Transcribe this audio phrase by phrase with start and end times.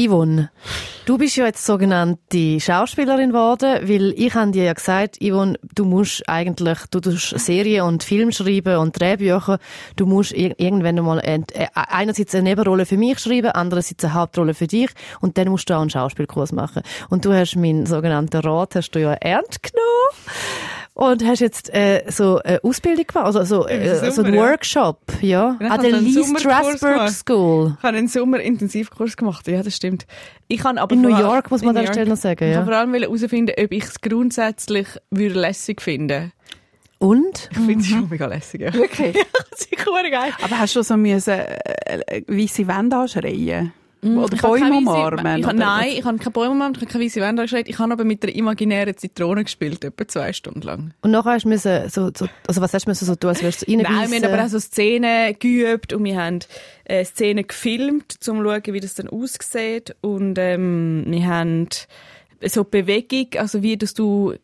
[0.00, 0.50] Yvonne,
[1.04, 5.84] du bist ja jetzt sogenannte Schauspielerin geworden, weil ich habe dir ja gesagt, Yvonne, du
[5.84, 9.58] musst eigentlich, du tust Serien und Film schreiben und Drehbücher,
[9.96, 11.40] du musst irgendwann einmal äh,
[11.74, 14.90] einerseits eine Nebenrolle für mich schreiben, andererseits eine Hauptrolle für dich
[15.20, 16.82] und dann musst du auch einen Schauspielkurs machen.
[17.10, 20.79] Und du hast meinen sogenannten Rat, hast du ja ernst genommen.
[20.94, 24.42] Und hast jetzt äh, so eine Ausbildung gemacht, also so, äh, so einen ja.
[24.42, 27.76] Workshop, ja, an der Lee Strasberg School.
[27.78, 30.06] Ich habe einen Sommer-Intensivkurs gemacht, ja, das stimmt.
[30.48, 32.60] Ich kann aber in New York, muss man an der Stelle noch sagen, ja.
[32.60, 36.32] Ich vor allem herausfinden, ob ich es grundsätzlich würde lässig finden
[37.00, 37.48] und?
[37.50, 37.94] Ich finde es mhm.
[37.94, 38.60] schon mega lässig.
[38.60, 38.74] Ja.
[38.74, 39.16] Wirklich?
[39.16, 40.32] ja, das ist geil.
[40.42, 43.72] Aber hast du so müssen, äh, äh weisse Wände anschreien?
[44.02, 45.40] Mm, oder Bäume umarmen?
[45.40, 47.68] Ich, nein, ich habe keine Bäume umarmt, ich habe keine weiße Wände angeschreit.
[47.68, 50.94] Ich habe aber mit einer imaginären Zitrone gespielt, etwa zwei Stunden lang.
[51.02, 53.42] Und nachher hast du müssen, so, so, also was hast du müssen so tun, als
[53.42, 56.40] wärst du Nein, wir haben aber auch so Szenen geübt und wir haben
[56.84, 59.94] äh, Szenen gefilmt, um zu schauen, wie das dann aussieht.
[60.00, 61.68] Und ähm, wir haben
[62.48, 64.34] so Bewegung, also wie dass du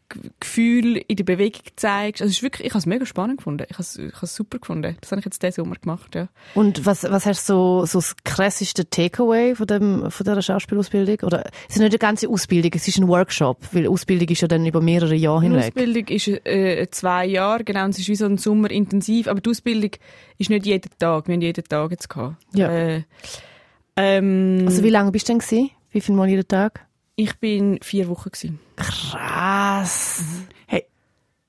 [0.41, 2.21] Gefühl in der Bewegung zeigst.
[2.21, 3.67] Also es ist wirklich, ich habe es mega spannend gefunden.
[3.69, 4.97] Ich habe es, ich habe es super gefunden.
[5.01, 6.29] Das habe ich jetzt diesen Sommer gemacht, ja.
[6.55, 11.19] Und was, was hast du so, so das krasseste Takeaway von dem, von dieser Schauspielausbildung?
[11.23, 14.49] Oder, es ist nicht eine ganze Ausbildung, es ist ein Workshop, weil Ausbildung ist ja
[14.49, 15.75] dann über mehrere Jahre hinweg.
[15.75, 19.27] Die Ausbildung ist, äh, zwei Jahre, genau, und es ist wie so ein Sommer intensiv,
[19.29, 19.91] aber die Ausbildung
[20.39, 22.37] ist nicht jeden Tag, wir haben jeden Tag jetzt gehabt.
[22.55, 22.71] Ja.
[22.71, 23.03] Äh,
[23.97, 25.71] ähm, also wie lange bist du denn gewesen?
[25.91, 26.86] Wie viel Mal jeden Tag?
[27.19, 28.61] Ich bin vier Wochen gewesen.
[28.77, 30.21] Krass.
[30.21, 30.47] Mhm.
[30.67, 30.85] Hey,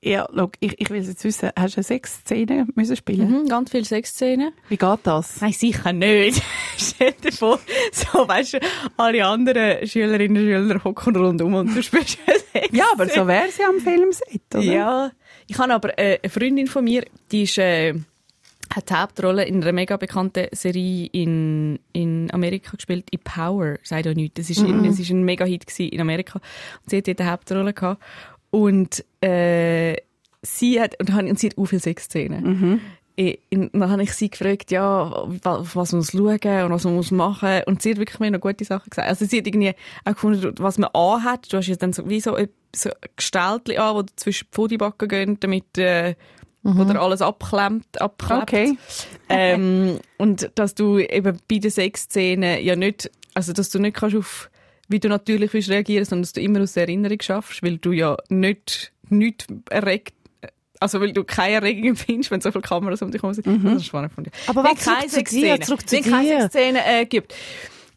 [0.00, 3.30] ja, look, ich, ich will jetzt wissen, hast du sechs Szenen müssen spielen?
[3.30, 4.52] Mhm, ganz viele Szenen.
[4.70, 5.42] Wie geht das?
[5.42, 6.42] Nein, sicher nicht.
[6.78, 7.58] Stell dir vor,
[7.92, 8.60] so, weißt du,
[8.96, 13.48] alle anderen Schülerinnen und Schüler hocken rundum und du spielst sechs Ja, aber so wäre
[13.58, 14.62] ja am Filmset, oder?
[14.62, 15.10] Ja.
[15.48, 17.92] Ich habe aber äh, eine Freundin von mir, die ist, äh,
[18.74, 24.06] hat die Hauptrolle in einer mega bekannten Serie in, in Amerika gespielt, in Power, sagt
[24.06, 24.34] auch nichts.
[24.34, 25.00] Das ist, mm -hmm.
[25.00, 26.40] ist ein Mega-Hit in Amerika.
[26.82, 28.02] Und sie hat dort eine Hauptrolle gehabt.
[28.50, 29.96] Und, äh,
[30.42, 32.44] sie hat, und, und sie hat auch viele Sexszenen.
[32.44, 32.80] Mhm.
[33.52, 35.10] Und dann habe ich sie gefragt, ja,
[35.42, 37.62] was man muss schauen und was man muss machen.
[37.66, 39.08] Und sie hat wirklich mir noch gute Sachen gesagt.
[39.08, 39.74] Also sie hat irgendwie
[40.04, 41.52] auch gefunden, was man anhat.
[41.52, 42.36] Du hast jetzt dann so, wie so,
[42.74, 46.14] so Gestaltchen an, wo du zwischen die Podibacken gehen, damit, äh,
[46.62, 46.80] mhm.
[46.80, 48.42] oder alles abklemmt, abklebt.
[48.42, 48.78] Okay.
[49.28, 54.16] ähm, und dass du eben bei den Sexszenen ja nicht, also dass du nicht kannst
[54.16, 54.50] auf,
[54.88, 57.92] wie du natürlich willst reagieren, sondern dass du immer aus der Erinnerung schaffst, weil du
[57.92, 60.14] ja nicht, nicht erregt
[60.80, 63.46] also weil du keine Erregung empfindest, wenn so viele Kameras um dich herum sind.
[63.46, 63.64] Mhm.
[63.64, 64.30] Das ist spannend von dir.
[64.46, 67.34] Aber was keine Sexszene, wenn keine Sexszene äh, gibt.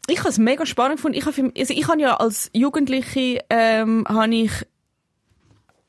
[0.08, 1.16] Ich habe es mega spannend gefunden.
[1.16, 4.50] Ich habe, also ich habe ja als Jugendliche ähm, habe ich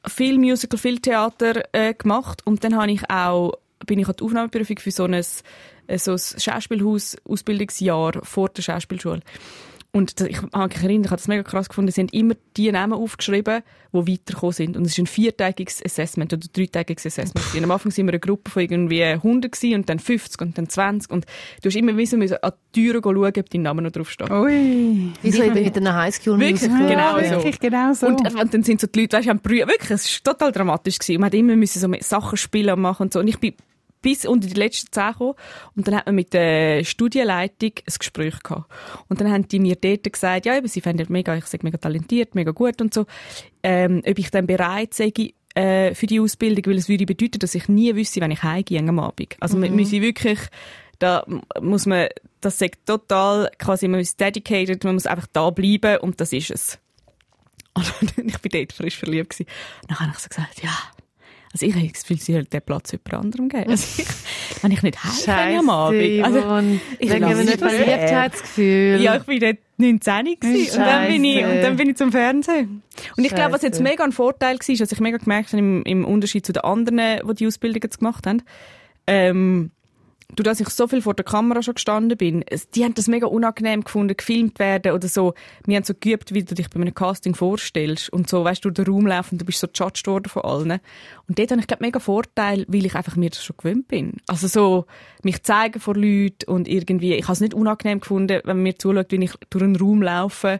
[0.07, 3.53] viel Musical, viel Theater äh, gemacht und dann habe ich auch
[3.85, 8.61] bin ich an die Aufnahmeprüfung für so ein, äh, so ein Schauspielhaus Ausbildungsjahr vor der
[8.61, 9.21] Schauspielschule.
[9.95, 12.71] Und ich habe mich erinnert, ich habe das mega krass gefunden, sie haben immer die
[12.71, 13.61] Namen aufgeschrieben,
[13.91, 14.75] die weitergekommen sind.
[14.75, 17.45] Und es ist ein viertägiges Assessment oder dreitägiges Assessment.
[17.53, 20.57] Und am Anfang sind wir eine Gruppe von irgendwie 100 gewesen, und dann 50 und
[20.57, 21.11] dann 20.
[21.11, 21.27] Und
[21.61, 24.31] du hast immer wissen müssen, an die Türen schauen, ob dein Name noch draufsteht.
[24.31, 25.11] Ui.
[25.21, 27.35] Wie so in einer Highschool Wirklich, genau ja, so.
[27.35, 28.07] Wirklich genau so.
[28.07, 30.97] Und, und, dann sind so die Leute, weißt du, haben Wirklich, es war total dramatisch
[30.97, 31.21] gewesen.
[31.21, 33.19] Man hat immer müssen so Sachen spielen und machen und so.
[33.19, 33.53] Und ich bin
[34.03, 35.33] bis unter die letzten zehn gekommen.
[35.75, 38.71] Und dann hat man mit der Studienleitung ein Gespräch gehabt.
[39.09, 41.77] Und dann haben die mir dort gesagt, ja, eben, sie fänden mega, ich sage mega
[41.77, 43.07] talentiert, mega gut und so,
[43.63, 45.11] ähm, ob ich dann bereit sei,
[45.55, 48.79] äh, für die Ausbildung, weil es würde bedeuten, dass ich nie wüsste, wenn ich heimgehe
[48.79, 49.35] am Abend.
[49.39, 49.75] Also mhm.
[49.75, 50.39] muss ich wirklich,
[50.99, 51.25] da
[51.61, 52.07] muss man,
[52.41, 56.51] das sagt total, quasi, man ist dedicated, man muss einfach da bleiben und das ist
[56.51, 56.79] es.
[57.75, 59.49] Und ich bin dort frisch verliebt gewesen.
[59.87, 60.69] Dann habe ich so gesagt, ja,
[61.53, 63.69] also ich habe das Gefühl, sie den Platz jemand anderem geben.
[63.69, 64.07] Also ich,
[64.63, 66.23] wenn ich nicht heimkomme am Abend.
[66.23, 68.99] Also, ich wegen einem Verliebtheitsgefühl.
[68.99, 70.79] Ja, ich bin dort 19 gewesen.
[70.79, 72.81] Und dann bin ich, und dann bin ich zum Fernsehen.
[73.15, 75.83] Und ich glaube, was jetzt mega ein Vorteil war, dass ich mega gemerkt habe, im,
[75.83, 78.41] im Unterschied zu den anderen, die die Ausbildung jetzt gemacht haben,
[79.05, 79.69] ähm,
[80.35, 82.43] du, dass ich so viel vor der Kamera schon gestanden bin,
[82.75, 85.33] die haben das mega unangenehm gefunden, gefilmt werden oder so.
[85.65, 88.71] Wir haben so geübt, wie du dich bei einem Casting vorstellst und so, weißt du,
[88.71, 90.79] durch den Raum laufen, du bist so gejudged worden von allen.
[91.27, 94.17] Und dort habe ich, glaube mega Vorteil, weil ich einfach mir das schon gewöhnt bin.
[94.27, 94.85] Also so,
[95.23, 98.77] mich zeigen vor Leuten und irgendwie, ich habe es nicht unangenehm gefunden, wenn man mir
[98.77, 100.59] zuschaut, wie ich durch einen Raum laufe,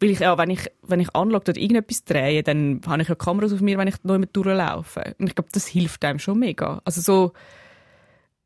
[0.00, 3.14] weil ich, ja, wenn ich, wenn ich anlage oder irgendetwas drehe, dann habe ich ja
[3.14, 5.14] Kameras auf mir, wenn ich noch immer durchlaufe.
[5.18, 6.80] Und ich glaube, das hilft einem schon mega.
[6.84, 7.32] Also so,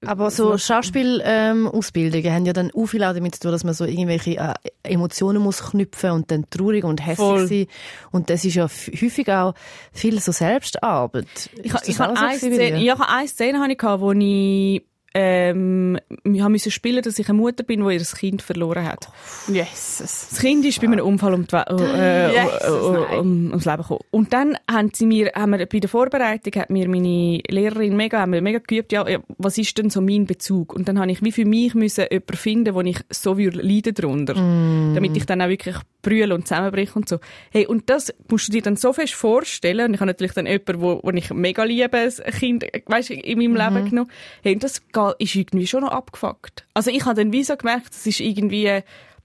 [0.07, 3.75] aber so Schauspielausbildungen ähm, haben ja dann auch viel auch damit zu tun, dass man
[3.75, 7.47] so irgendwelche äh, Emotionen muss knüpfen und dann traurig und hässlich Voll.
[7.47, 7.67] sein.
[8.11, 9.55] Und das ist ja häufig auch
[9.93, 11.27] viel so Selbstarbeit.
[11.63, 14.83] Ich, ich, ich habe eine Szene, ja, eine Szene hatte ich, wo ich
[15.15, 19.09] ähm, wir mussten spielen, dass ich eine Mutter bin, die ihr Kind verloren hat.
[19.49, 19.99] Yes.
[20.31, 24.01] Das Kind ist bei einem Unfall um die, äh, Jesus, um, um, ums Leben gekommen.
[24.11, 28.21] Und dann haben sie mir, haben wir, bei der Vorbereitung hat mir meine Lehrerin mega,
[28.21, 29.05] haben wir mega geübt, ja,
[29.39, 30.75] was ist denn so mein Bezug?
[30.75, 33.95] Und dann habe ich wie für mich müssen jemanden finden, wo ich so würde leiden
[33.95, 34.35] drunter.
[34.35, 34.95] Mm.
[34.95, 37.19] Damit ich dann auch wirklich brülle und zusammenbreche und so.
[37.51, 39.87] Hey, und das musst du dir dann so fest vorstellen.
[39.87, 43.39] Und ich habe natürlich dann jemanden, wo, wo ich mega liebe, ein Kind, weißt, in
[43.39, 43.75] meinem mm -hmm.
[43.75, 44.11] Leben genommen.
[44.43, 46.67] Hey, und das ist irgendwie schon noch abgefuckt.
[46.75, 48.83] Also ich habe dann wie so gemerkt, das ist irgendwie,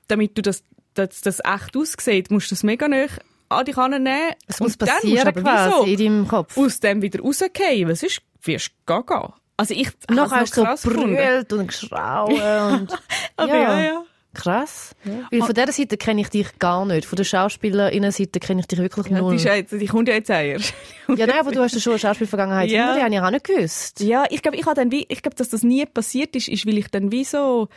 [0.08, 3.08] damit du das, das, das echt aussieht, musst du das mega nah
[3.50, 4.34] an dich annehmen.
[4.48, 6.58] Es muss passieren quasi in deinem Kopf.
[6.58, 9.34] Aus dem wieder rausgehen, was ist, wirst gaga.
[9.58, 12.92] Also ich noch hast so brüllt und geschrauen und
[13.38, 13.46] ja.
[13.46, 14.04] ja, ja.
[14.40, 14.96] Krass.
[15.04, 15.28] Ja.
[15.32, 17.06] Weil von dieser Seite kenne ich dich gar nicht.
[17.06, 19.36] Von der Schauspielerinnenseite kenne ich dich wirklich ja, null.
[19.36, 20.60] Die, die kommt ja jetzt eher.
[21.10, 22.70] ja, nein, aber du hast ja schon eine Schauspielvergangenheit.
[22.70, 22.96] Ja.
[22.96, 24.00] Die habe ich auch nicht gewusst.
[24.00, 24.66] Ja, ich glaube, ich
[25.10, 27.68] ich glaube, dass das nie passiert ist, ist, weil ich dann wie so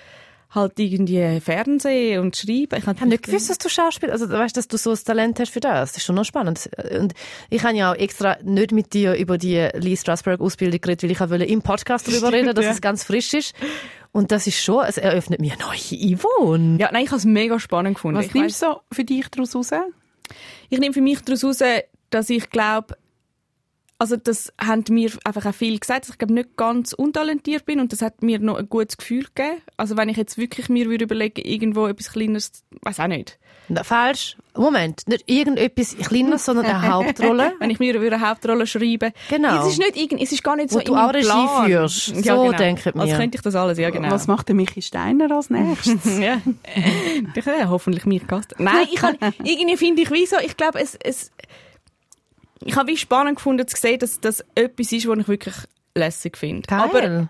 [0.55, 2.79] halt irgendwie Fernsehen und Schreiben.
[2.79, 5.51] Ich habe nicht gewusst, dass du Schauspiel, also weißt, dass du so ein Talent hast
[5.51, 5.93] für das.
[5.93, 6.69] Das ist schon noch spannend.
[6.97, 7.15] Und
[7.51, 11.11] ich habe ja auch extra nicht mit dir über die Lee Strasberg Ausbildung geredet, weil
[11.11, 12.71] ich auch im Podcast darüber reden, dass ja.
[12.71, 13.55] es ganz frisch ist.
[14.13, 16.79] Und das ist schon, es eröffnet mir neue Yvonne.
[16.79, 18.19] Ja, nein, ich habe es mega spannend gefunden.
[18.19, 19.71] Was ich nimmst du so für dich daraus raus?
[20.69, 21.59] Ich nehme für mich daraus raus,
[22.11, 22.97] dass ich glaube,
[24.03, 27.79] also das haben mir einfach auch viel gesagt, dass ich glaube nicht ganz untalentiert bin
[27.79, 29.63] und das hat mir noch ein gutes Gefühl gegeben.
[29.77, 33.39] Also wenn ich jetzt wirklich mir würde überlegen, irgendwo etwas Kleineres, weiß auch nicht.
[33.69, 34.37] Na, falsch.
[34.57, 37.53] Moment, nicht irgendetwas Kleineres, sondern eine Hauptrolle.
[37.61, 39.13] wenn ich mir eine Hauptrolle schreibe.
[39.31, 39.69] Genau.
[39.69, 42.07] Es ist, nicht, es ist gar nicht so Wo du auch Regie führst.
[42.07, 42.59] So ja, genau.
[42.59, 43.03] denke mir.
[43.03, 44.11] Also könnte ich das alles, ja genau.
[44.11, 46.19] Was macht der Michi Steiner als nächstes?
[46.19, 46.39] ja.
[47.37, 48.57] ich, ja, hoffentlich mich Gast.
[48.59, 51.31] Nein, ich kann, irgendwie finde ich wie so, ich glaube, es, es
[52.65, 55.55] ich habe spannend gefunden zu sehen, dass das etwas ist, was ich wirklich
[55.95, 56.69] lässig finde.
[56.71, 57.29] Aber,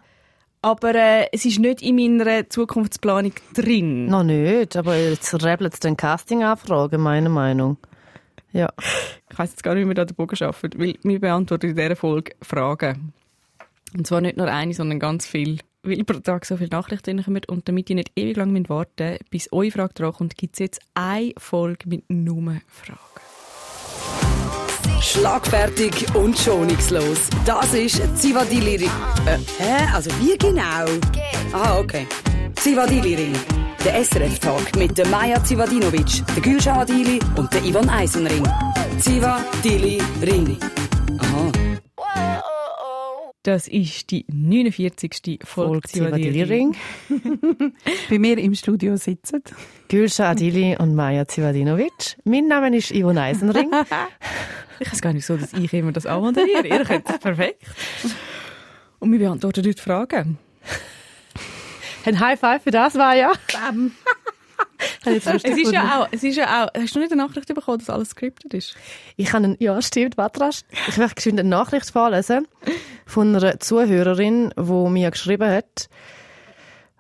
[0.62, 4.06] aber äh, es ist nicht in meiner Zukunftsplanung drin.
[4.06, 7.78] Noch nicht, aber jetzt rebelt es den Casting-Anfragen, meiner Meinung.
[8.52, 8.68] Ja.
[9.30, 11.76] Ich weiß jetzt gar nicht, wie wir da den Bogen schaffen, weil wir beantworten in
[11.76, 13.12] dieser Folge Fragen.
[13.96, 15.58] Und zwar nicht nur eine, sondern ganz viel.
[15.82, 19.52] Weil pro Tag so viele Nachrichten reinkommen und damit ich nicht ewig lang warten bis
[19.52, 23.00] eure Frage drankommt, gibt es jetzt eine Folge mit nur Fragen.
[25.02, 27.18] Schlagfertig und schonungslos.
[27.44, 28.90] Das ist Zivadili Ring.
[29.26, 29.88] Äh, hä?
[29.92, 30.86] Also wie genau?
[31.52, 32.06] Ah, okay.
[32.54, 33.34] Zivadili Ring.
[33.84, 38.46] Der SRF-Tag mit der Maja Zivadinovic, der Gülşah Adili und der Ivan Eisenring.
[39.00, 40.56] Zivadili Ring.
[41.18, 41.51] Aha.
[43.44, 45.40] Das ist die 49.
[45.42, 46.76] Folge Zivadili Ring.
[48.08, 49.42] Bei mir im Studio sitzen
[49.88, 52.18] Gülşah Adili und Maja Zivadinovic.
[52.22, 53.70] Mein Name ist Ivan Eisenring.
[54.78, 56.66] Ich weiß gar nicht so, dass ich immer das auch moderiere.
[56.66, 57.62] Ihr könnt das perfekt.
[58.98, 60.38] Und wir beantworten heute Fragen.
[62.04, 63.32] Ein High Five für das war ja.
[63.52, 63.92] Bam.
[65.04, 67.90] es ist ja auch, es ist ja auch, hast du nicht eine Nachricht bekommen, dass
[67.90, 68.74] alles scripted ist?
[69.16, 70.50] Ich habe einen, ja, stimmt, warte
[70.88, 72.46] Ich möchte eine Nachricht vorlesen
[73.06, 75.88] von einer Zuhörerin, die mir geschrieben hat.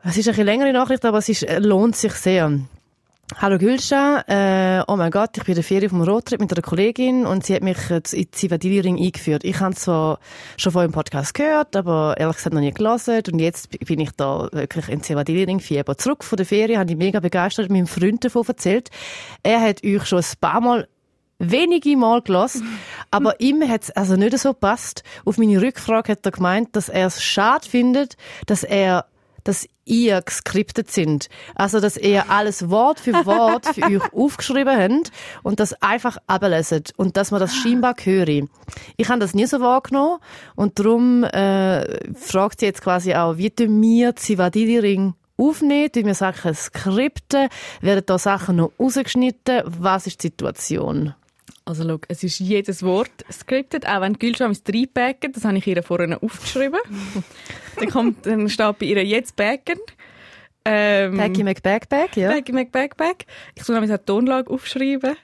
[0.04, 2.60] Es ist eine längere Nachricht, aber es ist, lohnt sich sehr.
[3.38, 6.62] Hallo Gülscha, äh, oh mein Gott, ich bin in der Ferien vom Roadtrip mit einer
[6.62, 9.44] Kollegin und sie hat mich in den Zivadili-Ring eingeführt.
[9.44, 10.18] Ich habe zwar
[10.56, 14.10] schon vorher im Podcast gehört, aber ehrlich gesagt noch nie gelesen und jetzt bin ich
[14.12, 15.96] da wirklich in Zivadili-Ring Fieber.
[15.96, 18.90] Zurück von der Ferien habe ich mega begeistert meinem Freund davon erzählt.
[19.42, 20.88] Er hat euch schon ein paar Mal
[21.38, 22.78] wenige Mal gelassen,
[23.10, 25.02] aber ihm hat es also nicht so passt.
[25.24, 29.06] Auf meine Rückfrage hat er gemeint, dass er es schade findet, dass er
[29.44, 31.28] dass ihr geskriptet sind.
[31.54, 35.10] Also, dass ihr alles Wort für Wort für euch aufgeschrieben habt
[35.42, 38.46] und das einfach ableset und dass man das scheinbar höre.
[38.96, 40.18] Ich habe das nie so wahrgenommen
[40.54, 45.92] und darum äh, fragt sie jetzt quasi auch, wie tun wir Zivadili-Ring aufnehmen?
[45.92, 47.48] Tun wir Sachen skripten?
[47.80, 49.62] Werden da Sachen noch rausgeschnitten?
[49.66, 51.14] Was ist die Situation?
[51.64, 55.66] Also schau, es ist jedes Wort scripted, auch wenn Gülscham ist reinpacken, das habe ich
[55.66, 56.80] ihr vorhin aufgeschrieben.
[57.76, 59.78] dann, kommt, dann steht bei ihr jetzt backen.
[60.64, 62.30] Ähm, Packy McBackback, ja.
[62.30, 63.26] Packy McBackback.
[63.54, 65.16] Ich soll nämlich eine Tonlage aufschreiben.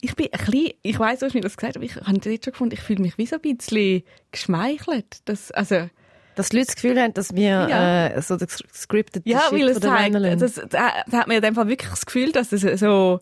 [0.00, 2.52] Ich bin ein bisschen, ich weiss, hast mir das gesagt, aber ich habe jetzt schon
[2.52, 5.18] gefunden, ich fühle mich wie so ein bisschen geschmeichelt.
[5.24, 5.88] Das, also,
[6.34, 8.06] dass die Leute das Gefühl haben, dass wir ja.
[8.08, 11.54] äh, so das scripted Ja, weil es zeigt, das, da, da hat man in dem
[11.54, 13.20] Fall wirklich das Gefühl, dass das so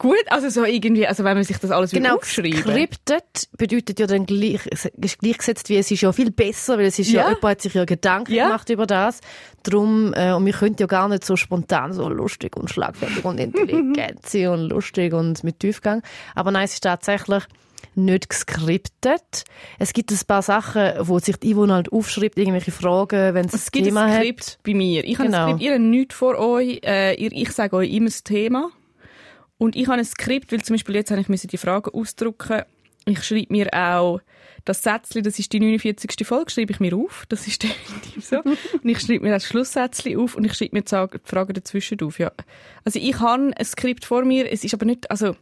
[0.00, 2.62] Gut, also so irgendwie, also wenn man sich das alles genau, aufschreiben.
[2.62, 4.88] Skriptet bedeutet ja dann gleich, ist
[5.18, 7.74] gleichgesetzt wie es ist ja viel besser, weil es ist ja, ja jemand hat sich
[7.74, 8.46] ja Gedanken ja.
[8.46, 9.20] gemacht über das.
[9.62, 13.38] Drum, äh, und wir können ja gar nicht so spontan so lustig und schlagfertig und
[13.38, 16.02] intelligent sein und lustig und mit Tiefgang.
[16.34, 17.44] Aber nein, es ist tatsächlich,
[17.94, 19.44] nicht geskriptet.
[19.78, 23.54] Es gibt ein paar Sachen, wo sich die Yvonne halt aufschreibt, irgendwelche Fragen, wenn es
[23.54, 24.20] ein Thema ein hat.
[24.22, 25.04] Skript bei mir.
[25.04, 25.36] Ich Genau.
[25.36, 26.80] habe ein Skript, ihr habt nichts vor euch.
[26.84, 28.70] Äh, ihr, ich sage euch immer das Thema.
[29.60, 32.62] Und ich habe ein Skript, weil zum Beispiel jetzt habe ich die Fragen ausdrucken.
[33.04, 34.20] Ich schreibe mir auch
[34.64, 36.26] das Sätzchen, das ist die 49.
[36.26, 37.26] Folge, schreibe ich mir auf.
[37.28, 38.38] Das ist definitiv so.
[38.38, 42.18] und ich schreibe mir das Schlusssätzchen auf und ich schreibe mir die Fragen dazwischen auf.
[42.18, 42.32] Ja.
[42.86, 44.50] Also ich habe ein Skript vor mir.
[44.50, 45.36] Es ist aber nicht, also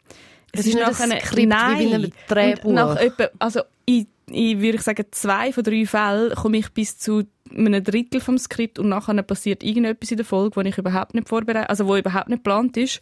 [0.51, 1.89] Es ist nicht ein einer- Skript wie nein.
[1.89, 2.73] bei einem Drehbuch.
[2.73, 6.99] Nach etwa, also in, in, würde ich sagen, zwei von drei Fällen komme ich bis
[6.99, 7.23] zu
[7.57, 11.29] einem Drittel vom Skript und nachher passiert irgendetwas in der Folge, wo ich überhaupt nicht
[11.29, 13.01] vorbereitet, also wo überhaupt nicht geplant ist.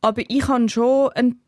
[0.00, 1.40] Aber ich habe schon ein,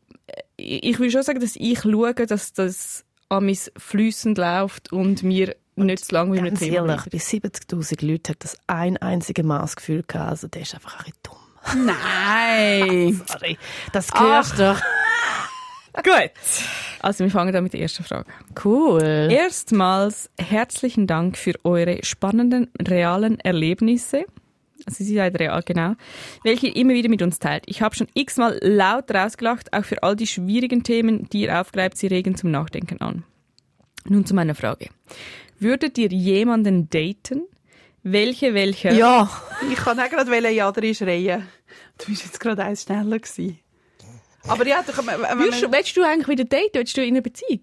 [0.57, 5.55] ich will schon sagen, dass ich schaue, dass das an mein flüssend läuft und mir
[5.75, 9.59] nicht zu lange wie Ganz Thema ehrlich, bei 70'000 Leuten hat das ein einziges Mal
[9.59, 11.85] das Gefühl gehabt, also der ist einfach ein bisschen dumm.
[11.85, 13.21] Nein.
[13.27, 13.57] Sorry,
[13.93, 14.81] das hörst du doch.
[16.03, 16.31] Gut.
[16.99, 18.29] Also wir fangen dann mit der ersten Frage.
[18.63, 19.27] Cool.
[19.31, 24.25] Erstmals herzlichen Dank für eure spannenden, realen Erlebnisse.
[24.85, 25.95] Also sie seid real, genau.
[26.43, 27.63] Welche ihr immer wieder mit uns teilt.
[27.67, 31.97] Ich habe schon x-mal laut rausgelacht, auch für all die schwierigen Themen, die ihr aufgreift,
[31.97, 33.23] sie regen zum Nachdenken an.
[34.05, 34.89] Nun zu meiner Frage.
[35.59, 37.43] Würdet ihr jemanden daten?
[38.01, 38.93] Welche, welcher?
[38.93, 39.29] Ja,
[39.69, 41.43] Ich kann auch gerade ja drin schreien.
[41.97, 43.59] Du bist jetzt gerade eins schneller gewesen.
[44.47, 46.69] Aber ja, doch, wenn man- Willst, du- willst du eigentlich wieder daten?
[46.73, 47.61] Willst du in einer Beziehung?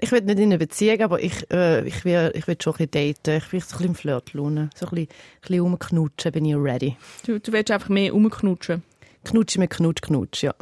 [0.00, 2.88] Ich will nicht in einer Beziehung, aber ich, äh, ich, will, ich will schon ein
[2.88, 3.36] bisschen daten.
[3.38, 4.70] Ich bin so ein bisschen Flirtlaune.
[4.74, 6.96] So ein bisschen, ein bisschen rumknutschen, bin ich ready.
[7.26, 8.82] Du, du willst einfach mehr rumknutschen.
[9.24, 10.54] Knutsch mit Knutsch, Knutsch, ja.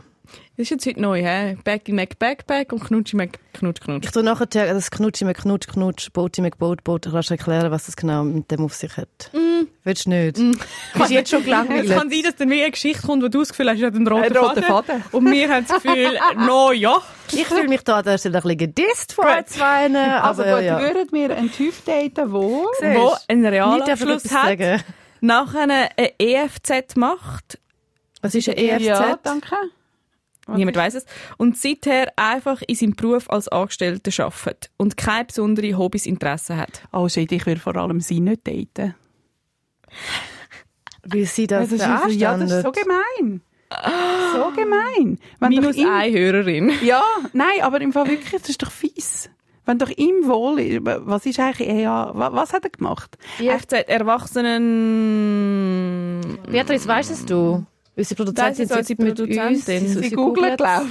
[0.58, 1.56] Das ist jetzt heute neu, hä?
[1.62, 4.06] Back in Mac Backpack und Knutschi Mac Knutsch Knutsch.
[4.06, 7.06] Ich tu nachher das Knutschi mit Knutsch, Knutsch, Boti mit Boot, Boot.
[7.08, 9.30] Kannst du erklären, was das genau mit dem auf sich hat?
[9.84, 10.36] Willst du nicht?
[10.36, 10.50] Mm.
[10.98, 11.88] Bist jetzt schon Es gelangweilt?
[11.88, 13.94] kann sein, dass dann wie eine Geschichte kommt, wo du das Gefühl hast, es hat
[13.94, 15.00] einen roten, Ein roter Faden.
[15.00, 15.04] Faden.
[15.12, 17.00] Und wir haben das Gefühl, no, ja.
[17.30, 19.48] Ich fühle mich da an der Stelle ein bisschen gedisst von Gut.
[19.48, 19.86] zwei.
[19.94, 20.80] Also aber gut, ja.
[20.80, 22.64] würden wir einen Typ daten, wo?
[22.64, 24.58] Wo einen Realabschluss hat,
[25.20, 25.88] nachher eine
[26.18, 27.60] EFZ macht,
[28.22, 28.84] Was ist ein EFZ?
[28.84, 29.54] Ja, danke.
[30.56, 31.04] Niemand weiß es,
[31.36, 36.82] und seither einfach in seinem Beruf als Angestellter arbeitet und keine besonderen Hobbys, Interessen hat.
[36.92, 38.94] Oh shit, ich würde vor allem sie nicht daten.
[41.04, 41.80] Wie sie das, Das ist,
[42.16, 43.40] ja, das ist so gemein.
[44.34, 45.18] So gemein.
[45.40, 46.72] Wenn Minus ihm- eine Hörerin.
[46.82, 47.02] Ja,
[47.32, 49.30] nein, aber im Fall wirklich, das ist doch fies.
[49.66, 53.18] Wenn doch ihm wohl ist, was ist eigentlich EA, was, was hat er gemacht?
[53.38, 56.38] EFZ, Erwachsenen...
[56.50, 57.66] Beatrice, weißt es du?
[57.98, 59.86] Unsere Produzentin Das ist sitzt mit Produzentin.
[59.86, 59.94] uns.
[59.98, 60.86] Sie googelt, glaube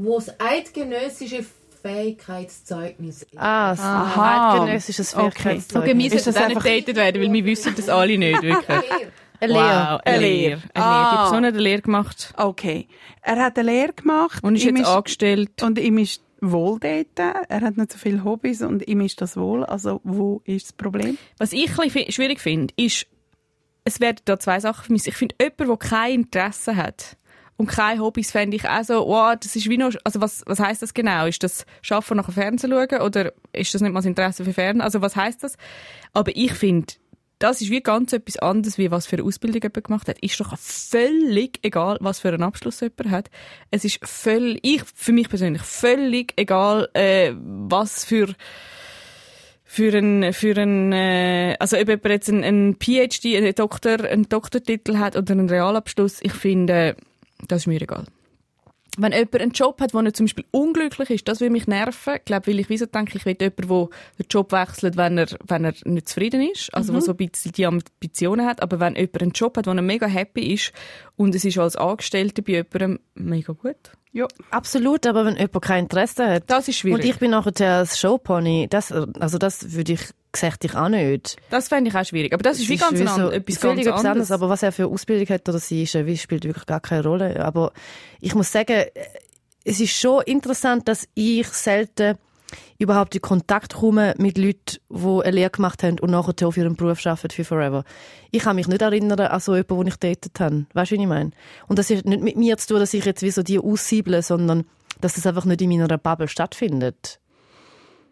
[0.00, 1.44] wo das eidgenössische
[1.82, 3.36] Fähigkeitszeugnis ist.
[3.38, 4.54] Ah, das Aha.
[4.54, 5.12] eidgenössisches.
[5.14, 5.74] Fähigkeitszeugnis.
[5.90, 8.42] Okay, wir Ist sollten das nicht einfach- datet werden, weil wir wissen das alle nicht,
[8.42, 8.68] wirklich.
[9.40, 10.06] Eine Wow, Lehre.
[10.06, 10.28] eine Eine Lehre.
[10.28, 10.50] Lehre.
[10.50, 10.60] Eine Lehre.
[10.74, 11.22] Die Ah.
[11.22, 12.88] Person hat eine Lehre gemacht Okay.
[13.22, 14.42] Er hat eine Lehre gemacht.
[14.42, 15.62] und ist ihm jetzt angestellt.
[15.62, 17.44] Und ihm ist wohl daten.
[17.48, 19.64] Er hat nicht so viele Hobbys und ihm ist das wohl.
[19.64, 21.18] Also, wo ist das Problem?
[21.38, 23.06] Was ich ein bisschen schwierig finde, ist,
[23.88, 25.08] es werden da zwei Sachen vermisst.
[25.08, 27.16] Ich finde, jemand, der kein Interesse hat
[27.56, 30.60] und keine Hobbys, fände ich auch so, wow, das ist wie noch, also was, was
[30.60, 31.24] heisst das genau?
[31.26, 34.52] Ist das Schaffen nach dem Fernsehen schauen oder ist das nicht mal das Interesse für
[34.52, 34.82] Fernsehen?
[34.82, 35.56] Also was heisst das?
[36.12, 36.94] Aber ich finde,
[37.38, 40.18] das ist wie ganz etwas anderes, wie was für eine Ausbildung jemand gemacht hat.
[40.18, 43.30] Ist doch völlig egal, was für einen Abschluss jemand hat.
[43.70, 48.34] Es ist völlig, ich, für mich persönlich, völlig egal, äh, was für
[49.70, 54.26] für einen, für einen, äh, also ob jemand jetzt einen, einen PhD, einen Doktor, einen
[54.26, 56.96] Doktortitel hat oder einen Realabschluss, ich finde,
[57.46, 58.06] das ist mir egal.
[58.96, 62.14] Wenn jemand einen Job hat, wo er zum Beispiel unglücklich ist, das will mich nerven.
[62.16, 65.28] Ich glaube, weil ich wieso denke, ich will jemanden, der den Job wechselt, wenn er,
[65.46, 66.74] wenn er nicht zufrieden ist.
[66.74, 68.62] Also, der so ein bisschen die Ambitionen hat.
[68.62, 70.72] Aber wenn jemand einen Job hat, wo er mega happy ist
[71.14, 73.92] und es ist als Angestellter bei jemandem mega gut.
[74.18, 74.26] Ja.
[74.50, 76.44] Absolut, aber wenn jemand kein Interesse hat.
[76.48, 77.04] Das ist schwierig.
[77.04, 80.00] Und ich bin nachher als Showpony, das, also das würde ich,
[80.32, 81.36] gesagt ich auch nicht.
[81.50, 82.32] das fände ich auch schwierig.
[82.32, 84.32] Aber das ist wie ganz wie and- etwas ganz etwas anderes.
[84.32, 87.04] Aber was er für Ausbildung hat oder sie ist, äh, wie spielt wirklich gar keine
[87.04, 87.44] Rolle.
[87.44, 87.72] Aber
[88.20, 88.90] ich muss sagen, äh,
[89.64, 92.16] es ist schon interessant, dass ich selten
[92.78, 96.76] überhaupt in Kontakt komme mit Leuten, die eine Lehre gemacht haben und nachher auf ihrem
[96.76, 97.84] Beruf arbeiten für Forever.
[98.30, 100.66] Ich kann mich nicht erinnern an so jemanden, den ich datet habe.
[100.74, 101.30] Weißt du, wie ich meine?
[101.66, 104.22] Und das hat nicht mit mir zu tun, dass ich jetzt wie so die aussible,
[104.22, 104.64] sondern
[105.00, 107.20] dass das einfach nicht in meiner Bubble stattfindet.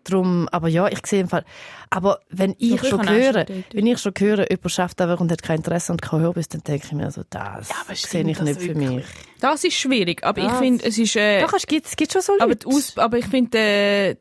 [0.04, 1.44] Drum, aber ja, ich sehe im Fall.
[1.90, 5.32] Aber wenn ich Doch, ich schon höre, wenn ich schon höre, jemand schafft einfach und
[5.32, 8.37] hat kein Interesse und kein Hobbys, dann denke ich mir so, das aber sehe ich
[8.37, 8.88] das nicht für wirklich?
[8.88, 9.04] mich.
[9.40, 12.12] Das ist schwierig, aber ich Das- finde, es ist, äh, Doch, es gibt, es gibt
[12.12, 12.44] schon so Leute.
[12.66, 14.16] aber, Aus, aber ich finde, äh,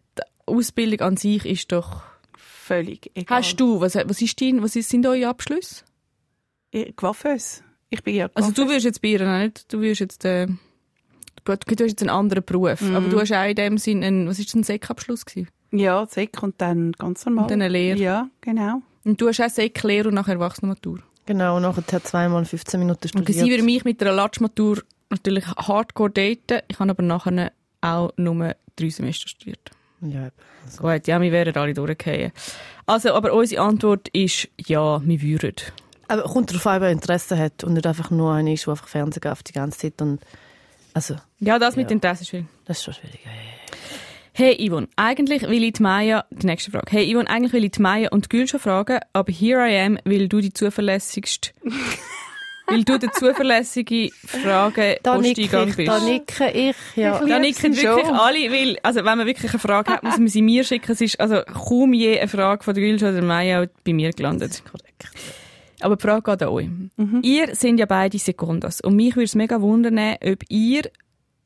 [0.45, 2.01] Ausbildung an sich ist doch,
[2.37, 3.39] Völlig egal.
[3.39, 5.83] hast du, was, was ist dein, was ist, sind eure Abschlüsse?
[6.71, 7.61] Ich, Coiffeuse.
[7.89, 8.75] Ich bin ja Also du Coiffeuse.
[8.75, 10.47] wirst jetzt bei ihr auch nicht, du wirst jetzt, äh,
[11.43, 12.95] du hast jetzt einen anderen Beruf, Mhm.
[12.95, 15.49] aber du hast auch in dem Sinn einen, was ist das, ein Sekabschluss gewesen?
[15.71, 17.43] Ja, Sek und dann ganz normal.
[17.45, 17.99] Und dann eine Lehre.
[17.99, 18.81] Ja, genau.
[19.03, 20.99] Und du hast auch Sek, Lehre und nachher Erwachsenenmatur.
[21.27, 23.37] Genau, und nachher hat zweimal 15 Minuten Und studiert.
[23.45, 26.61] sie würde mich mit einer Latschmatur natürlich hardcore daten.
[26.67, 29.71] Ich habe aber nachher auch nur drei Semester studiert.
[30.11, 30.29] Ja,
[30.77, 32.31] Gut, ja, wir wären alle durchgefallen.
[32.85, 35.55] Also, aber unsere Antwort ist ja, wir würden.
[36.07, 38.87] aber kommt darauf an, wer Interesse hat und nicht einfach nur einer ist, der einfach
[38.87, 40.01] Fernsehen geht die ganze Zeit.
[40.01, 40.21] Und,
[40.93, 41.95] also, Ja, das mit Ja.
[41.95, 42.47] Interesse ist schwierig.
[42.65, 43.19] das ist schon schwierig.
[44.37, 46.87] Hey Yvonne, eigentlich will ich die Maya, die nächste Frage.
[46.91, 49.97] Hey Yvonne, eigentlich will ich die Maya und Gül schon fragen, aber here I am,
[50.03, 51.51] weil du die zuverlässigste,
[52.67, 55.87] weil du der zuverlässige Frage Da Posteingang ich, bist.
[55.89, 57.21] da nicke ich, ja.
[57.21, 58.15] Ich Da nicken wirklich schon.
[58.15, 60.91] alle, weil, also wenn man wirklich eine Frage hat, muss man sie mir schicken.
[60.91, 64.11] Es ist also kaum je eine Frage von der Gülsch oder der Maya bei mir
[64.11, 64.63] gelandet.
[64.69, 65.05] Korrekt.
[65.81, 66.69] Aber die Frage geht an euch.
[67.21, 68.81] Ihr sind ja beide Sekundas.
[68.81, 70.83] Und mich würde es mega wundern, ob ihr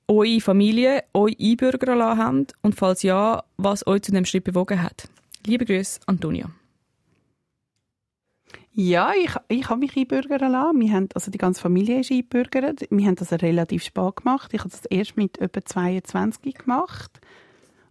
[0.07, 4.81] eure Familie euch einbürgern lassen habt und falls ja, was euch zu dem Schritt bewogen
[4.81, 5.07] hat.
[5.45, 6.49] Liebe Grüße, Antonia.
[8.73, 10.79] Ja, ich, ich habe mich einbürgern lassen.
[10.79, 12.81] Wir haben, also die ganze Familie ist einbürgert.
[12.89, 14.53] Wir haben das relativ spät gemacht.
[14.53, 17.19] Ich habe das erst mit etwa 22 gemacht.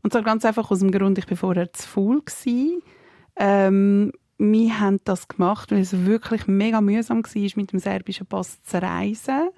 [0.03, 2.23] Und zwar ganz einfach aus dem Grund, ich war vorher zu faul.
[3.37, 8.63] Ähm, wir haben das gemacht, weil es wirklich mega mühsam war, mit dem serbischen Pass
[8.63, 9.51] zu reisen.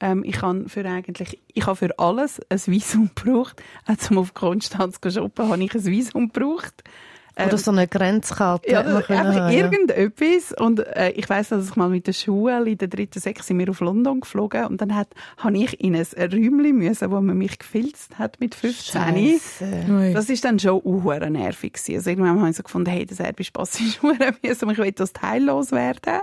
[0.00, 3.62] Ähm, ich habe für eigentlich, ich habe für alles ein Visum gebraucht.
[3.86, 6.84] Auch zum auf Konstanz zu shoppen, habe ich ein Visum gebraucht.
[7.36, 8.70] Oder so eine Grenzkarte.
[8.70, 10.52] Ja, das, einfach haben, irgendetwas.
[10.58, 13.58] Und äh, ich weiss, dass ich mal mit der Schule in der dritten Sechs sind
[13.58, 15.08] wir auf London geflogen und dann hat,
[15.38, 19.00] habe ich in ein Räumchen müssen, wo man mich gefilzt hat mit 15.
[19.00, 20.12] Scheisse.
[20.12, 21.94] Das ist dann schon uhuere nervig gewesen.
[21.96, 24.92] Also irgendwann habe ich so gefunden, hey, der serbische Pass ist uhuere mühsam, ich will
[24.92, 26.20] das teillos werden.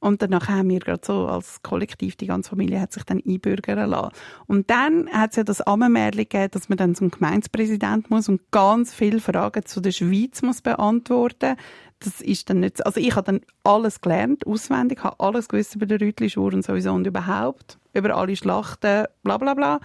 [0.00, 3.90] Und danach haben wir gerade so als Kollektiv, die ganze Familie hat sich dann einbürgern
[3.90, 4.12] lassen.
[4.46, 8.50] Und dann hat es ja das Ammenmärchen gegeben, dass man dann zum Gemeindepräsident muss und
[8.50, 11.56] ganz viele Fragen zu der Schweiz muss beantworten.
[12.00, 15.74] Das ist dann nicht, so- also ich habe dann alles gelernt, auswendig, habe alles gewusst
[15.76, 19.80] über den Rütli-Schwur und sowieso und überhaupt, über alle Schlachten, bla bla bla.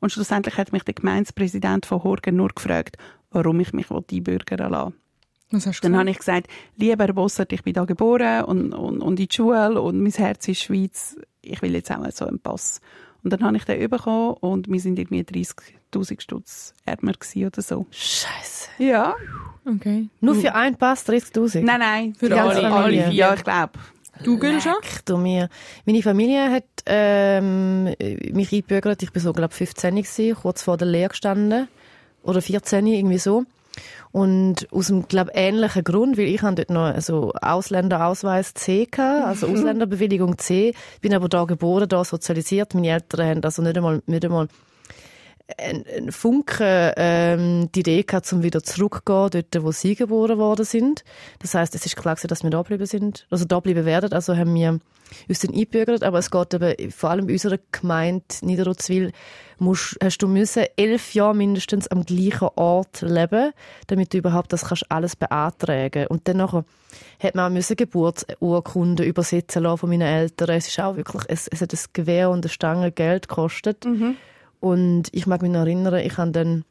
[0.00, 2.96] Und schlussendlich hat mich der Gemeindepräsident von Horgen nur gefragt,
[3.30, 4.94] warum ich mich einbürgern lassen.
[5.52, 8.72] Was hast du Dann habe ich gesagt, lieber Herr Bossert, ich bin da geboren und,
[8.72, 11.16] und, und in die Schule und mein Herz ist Schweiz.
[11.42, 12.80] Ich will jetzt auch mal so einen Pass.
[13.22, 17.62] Und dann habe ich den bekommen und wir sind irgendwie 30'000 Stutz ärmer gewesen oder
[17.62, 17.86] so.
[17.90, 18.68] Scheisse.
[18.78, 19.14] Ja.
[19.64, 20.08] Okay.
[20.20, 21.62] Nur für einen Pass 30'000?
[21.62, 22.14] Nein, nein.
[22.14, 23.12] Für alle, alle vier.
[23.12, 23.72] Ja, ich glaube.
[24.24, 24.74] Du, Gülscha?
[25.04, 25.48] Du mir.
[25.84, 29.02] Meine Familie hat ähm, mich eingebürgert.
[29.02, 31.68] Ich war so, glaube 15 gewesen, kurz vor der Lehre gestanden.
[32.22, 33.44] Oder 14, irgendwie so.
[34.10, 39.26] Und aus einem, glaube ähnlichen Grund, weil ich habe dort noch also Ausländerausweis C gehabt,
[39.26, 40.74] also Ausländerbewilligung C.
[41.00, 42.74] Bin aber da geboren, da sozialisiert.
[42.74, 44.48] Meine Eltern haben also nicht einmal, nicht einmal
[45.58, 50.64] ein, ein Funken ähm, die Idee gehabt, um wieder zurückzugehen, dort, wo sie geboren worden
[50.64, 51.04] sind.
[51.40, 54.12] Das heißt, es ist klar gewesen, dass wir da bleiben sind, also da bleiben werden.
[54.12, 54.78] Also haben wir
[55.28, 59.12] uns dann eingebürgert, aber es geht eben, vor allem bei unserer Gemeinde Niederutzwil,
[59.58, 63.52] musst, hast du müssen elf Jahre mindestens am gleichen Ort leben,
[63.86, 66.06] damit du überhaupt das kannst alles beantragen.
[66.08, 70.50] Und dann hat man auch müssen Geburtsurkunden übersetzen lassen von meinen Eltern.
[70.50, 73.86] Es ist auch wirklich, es, es hat ein Gewehr und eine Stange Geld gekostet.
[74.62, 76.64] Und ich mag mich noch erinnern, ich habe dann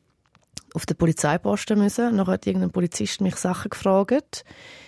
[0.74, 2.16] auf den Polizeiposten müssen.
[2.16, 4.46] Nachher hat irgendein Polizist mich Sachen gefragt,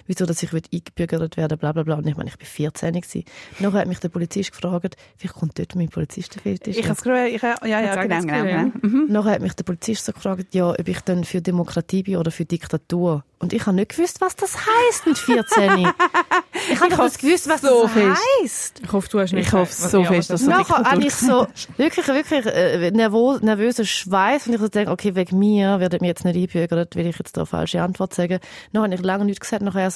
[0.08, 1.96] wieso dass ich eingebürgert werden bla bla bla.
[1.96, 3.24] Und ich meine, ich bin 14 gewesen.
[3.60, 6.78] Nachher hat mich der Polizist gefragt, wie kommt dort mein Polizistenfetisch?
[6.78, 8.72] Ich habe es ja, ja, auch genau, das genau, genau.
[8.82, 9.06] Mhm.
[9.10, 12.32] Nachher hat mich der Polizist so gefragt, ja, ob ich dann für Demokratie bin oder
[12.32, 13.24] für Diktatur.
[13.40, 15.44] Und ich habe nicht gewusst, was das heisst mit 14.
[16.72, 18.82] ich habe doch nicht gewusst, was so das heisst.
[18.82, 19.48] Ich hoffe, du hast nicht...
[19.48, 22.92] Ich hoffe so ja, fest, dass du Nachher Diktatur habe ich so wirklich, wirklich äh,
[22.92, 26.96] nervös, nervöser Schweiß und ich so denke, okay, wegen mir werden mir jetzt nicht einbürgert,
[26.96, 28.40] will ich jetzt da eine falsche Antwort sagen.
[28.72, 29.92] Nachher habe ich lange nichts gesagt, nachher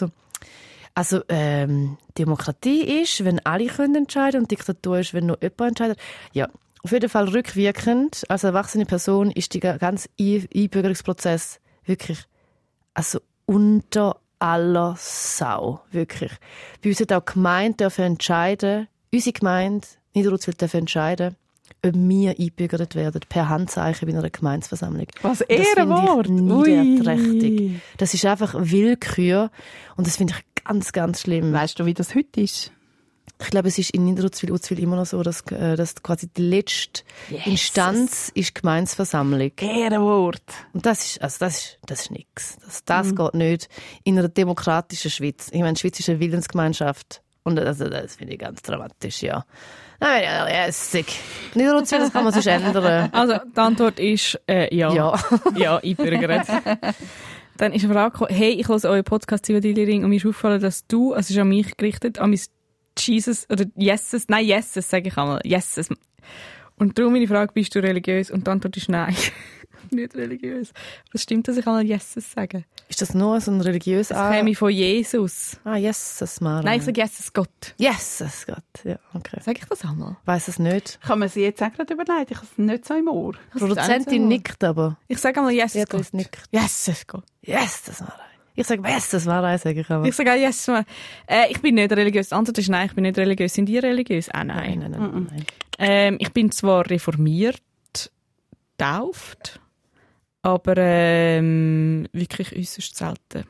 [0.94, 6.00] also ähm, Demokratie ist, wenn alle können entscheiden und Diktatur ist, wenn nur jemand entscheidet.
[6.34, 6.50] Ja,
[6.84, 12.20] auf jeden Fall rückwirkend, als erwachsene Person ist der ganze Ein- Einbürgerungsprozess wirklich
[12.94, 16.32] also unter aller Sau, wirklich.
[16.84, 21.36] Bei uns hat auch Gemeinde dürfen entscheiden, unsere Gemeinde, Niederutzwil dürfen entscheiden,
[21.86, 25.08] ob wir eingebürgert werden, per Handzeichen bei einer Gemeinsversammlung.
[25.22, 26.26] Was Und das finde Ehrenwort.
[26.26, 27.82] ich niederträchtig.
[27.98, 29.52] Das ist einfach Willkür
[29.96, 31.54] und das finde ich ganz, ganz schlimm.
[31.54, 32.72] Weißt du, wie das heute ist?
[33.40, 36.42] Ich glaube, es ist in Niederutzwil, Utzwil immer noch so, dass, äh, dass quasi die
[36.42, 37.04] letzte
[37.46, 39.52] Instanz ist Gemeinsversammlung.
[39.60, 40.42] Ehrenwort.
[40.74, 42.58] Und das ist, also das ist, das ist nix.
[42.66, 43.70] Das, das geht nicht
[44.04, 45.50] in einer demokratischen Schweiz.
[45.52, 47.22] Ich meine, die Schweiz ist eine Willensgemeinschaft.
[47.48, 49.46] Und also, das finde ich ganz dramatisch, ja.
[50.02, 51.06] Nein, ja, lässig.
[51.56, 53.10] Nicht Ruzi, das kann man sich ändern.
[53.14, 54.94] Also, die Antwort ist äh, ja.
[54.94, 55.18] Ja.
[55.56, 56.46] Ja, einbürgert.
[57.56, 60.62] Dann ist eine Frage gekommen, hey, ich höre euren Podcast Zivadili-Ring und mir ist aufgefallen,
[60.62, 62.40] dass du, also es ist an mich gerichtet, an mein
[62.98, 65.88] Jesus, oder Yeses, nein, Yeses, sage ich einmal, Yeses.
[66.76, 68.30] Und darum meine Frage, bist du religiös?
[68.30, 69.16] Und die Antwort ist nein.
[69.96, 70.72] nicht religiös.
[70.72, 72.66] Aber es stimmt, dass ich einmal Yeses sage.
[72.90, 75.58] Ist das nur so ein religiöses Das käme von Jesus.
[75.66, 76.62] ah, Jesus, Mara.
[76.64, 77.76] Nein, ich sage Jesus Gott.
[77.78, 78.64] Jesus Gott.
[78.86, 79.40] Ja, okay.
[79.42, 80.16] Sag ich das einmal?
[80.26, 81.00] Weiß es nicht.
[81.02, 82.28] Kann man sie jetzt auch gerade überlegen?
[82.30, 83.36] Ich habe es nicht so im Ohr.
[83.54, 84.98] auch Produzentin nickt aber.
[85.08, 86.14] Ich sage einmal Jesus Gott.
[86.14, 86.44] nickt.
[86.52, 87.26] Jesus Gott.
[87.42, 88.16] Yes, das war
[88.56, 90.06] Ich sage, yes, das war sage ich aber.
[90.06, 90.68] Ich sage auch Jesus.
[90.68, 90.86] Mal.
[91.28, 92.30] Äh, ich bin nicht religiös.
[92.30, 93.54] Die Antwort ist nein, ich bin nicht religiös.
[93.54, 94.30] Sind die religiös?
[94.30, 94.80] Ah, nein.
[94.80, 95.46] nein, nein, nein, nein.
[95.80, 97.62] Ähm, ich bin zwar reformiert,
[98.78, 99.60] tauft,
[100.48, 103.44] aber ähm, wirklich äußerst selten.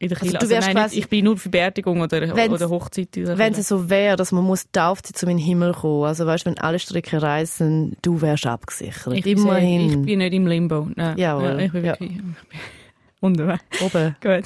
[0.00, 2.70] In der Also du wärst nein, quasi- nicht, ich bin nur für Beerdigung oder, oder
[2.70, 3.08] Hochzeit.
[3.16, 6.04] Wenn es so wäre, dass man muss tauft sein, um in den Himmel kommen.
[6.04, 9.14] Also weißt, wenn alle Stricke reisen, du wärst abgesichert.
[9.14, 9.90] ich, bin Immerhin.
[9.90, 10.88] sehr- ich bin nicht im Limbo.
[10.94, 11.18] Nein.
[11.18, 11.92] Jawohl, Ja, ich bin ja.
[12.00, 12.12] wirklich
[13.20, 13.62] unterwegs.
[13.82, 14.16] Oben.
[14.22, 14.44] Gut.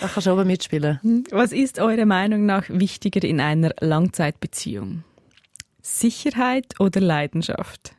[0.00, 1.24] Da kannst du oben mitspielen.
[1.32, 5.02] Was ist eurer Meinung nach wichtiger in einer Langzeitbeziehung?
[5.82, 7.94] Sicherheit oder Leidenschaft?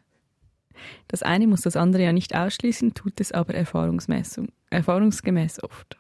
[1.07, 5.97] Das eine muss das andere ja nicht ausschließen, tut es aber erfahrungsmäßig, erfahrungsgemäß oft.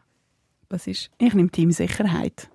[0.69, 1.11] Was ist?
[1.19, 2.49] Ich nehme Team Sicherheit.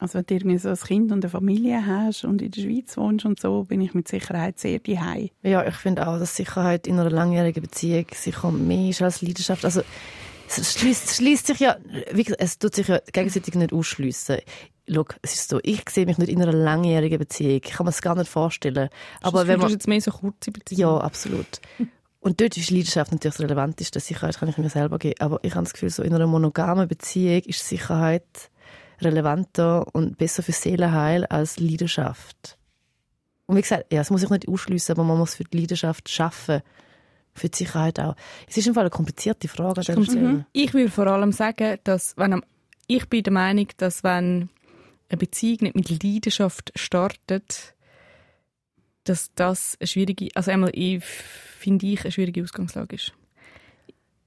[0.00, 2.96] Also wenn du irgendwie so ein Kind und eine Familie hast und in der Schweiz
[2.96, 5.30] wohnst und so, bin ich mit Sicherheit sehr daheim.
[5.42, 9.64] Ja, ich finde auch, dass Sicherheit in einer langjährigen Beziehung sicher mehr ist als Leidenschaft.
[9.64, 9.82] Also,
[10.48, 11.76] es schließt, schließt sich ja,
[12.12, 14.38] wie gesagt, es tut sich ja gegenseitig nicht ausschliessen.
[14.92, 17.60] Schau, es ist so, ich sehe mich nicht in einer langjährigen Beziehung.
[17.64, 18.88] Ich kann mir das gar nicht vorstellen.
[19.22, 20.80] Aber wenn du man, jetzt mehr so kurze Beziehung.
[20.80, 21.60] ja, absolut.
[22.20, 24.00] Und dort ist Leidenschaft natürlich das Relevanteste.
[24.00, 25.20] Sicherheit kann ich mir selber geben.
[25.20, 28.50] Aber ich habe das Gefühl, so in einer monogamen Beziehung ist Sicherheit
[29.00, 32.58] relevanter und besser für Seelenheil als Leidenschaft.
[33.46, 36.08] Und wie gesagt, ja, es muss sich nicht ausschliessen, aber man muss für die Leidenschaft
[36.08, 36.60] schaffen.
[37.34, 38.16] Für die Sicherheit auch.
[38.48, 40.44] Es ist im Fall eine komplizierte Frage Stelle.
[40.52, 42.44] Ich würde vor allem sagen, dass wenn am-
[42.88, 44.48] ich bin der Meinung, dass wenn
[45.08, 47.74] eine Beziehung nicht mit Leidenschaft startet,
[49.04, 53.12] dass das eine schwierige, also einmal finde ich eine schwierige Ausgangslage ist.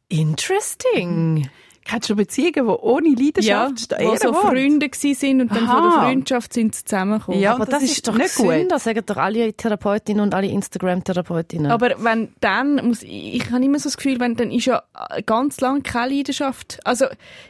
[0.10, 1.50] Interesting.
[1.84, 3.98] Kennst du Beziehungen, die ohne Leidenschaft stehen?
[4.02, 4.46] wo so Ehrenwort.
[4.46, 6.02] Freunde gsi sind und dann von der Aha.
[6.04, 7.40] Freundschaft sind sie zusammengekommen.
[7.40, 8.72] Ja, aber das das, ist ist doch nicht gut.
[8.72, 11.72] Das sagen doch alle Therapeutinnen und alle Instagram-Therapeutinnen.
[11.72, 14.84] Aber wenn dann muss ich, ich habe immer so das Gefühl, wenn dann ist ja
[15.26, 16.80] ganz lang keine Leidenschaft.
[16.86, 17.06] Also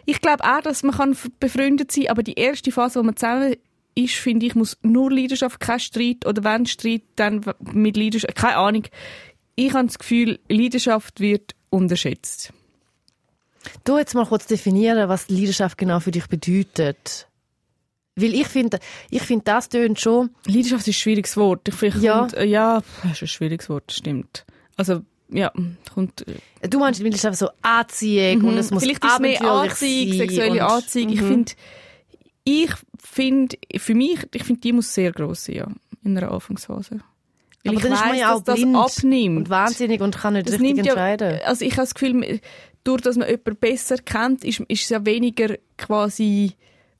[0.05, 3.55] ich glaube auch, dass man kann befreundet sein, aber die erste Phase, wo man zusammen
[3.95, 8.57] ist, finde ich, muss nur Leidenschaft, kein Streit oder wenn Streit, dann mit Leidenschaft, keine
[8.57, 8.83] Ahnung.
[9.55, 12.53] Ich habe das Gefühl, Leidenschaft wird unterschätzt.
[13.83, 17.27] Du jetzt mal kurz definieren, was Leidenschaft genau für dich bedeutet.
[18.15, 21.67] Weil ich finde, ich finde, das tönt schon, Leidenschaft ist ein schwieriges Wort.
[21.67, 22.19] Ich finde, Ja.
[22.19, 24.45] kommt- äh, ja, das ist ein schwieriges Wort, stimmt.
[24.77, 25.51] Also ja,
[25.93, 26.27] kommt.
[26.27, 30.65] äh, du meinst Leidenschaft so Anziehung und es muss Vielleicht ist es mehr Anziehung, sexuelle
[30.65, 31.09] Anziehung.
[31.13, 31.51] Ich finde,
[32.43, 32.71] ich
[33.01, 35.67] finde, für mich, ich finde, die muss sehr gross sein, ja,
[36.03, 36.99] in einer Anfangsphase.
[37.63, 39.37] Weil Aber ich dann ist man weiss, ja auch dass blind das abnimmt.
[39.37, 41.39] und wahnsinnig und kann nicht das richtig nimmt ja, entscheiden.
[41.45, 42.41] also ich habe das Gefühl,
[42.83, 46.53] durch dass man jemanden besser kennt, ist, ist es ja weniger quasi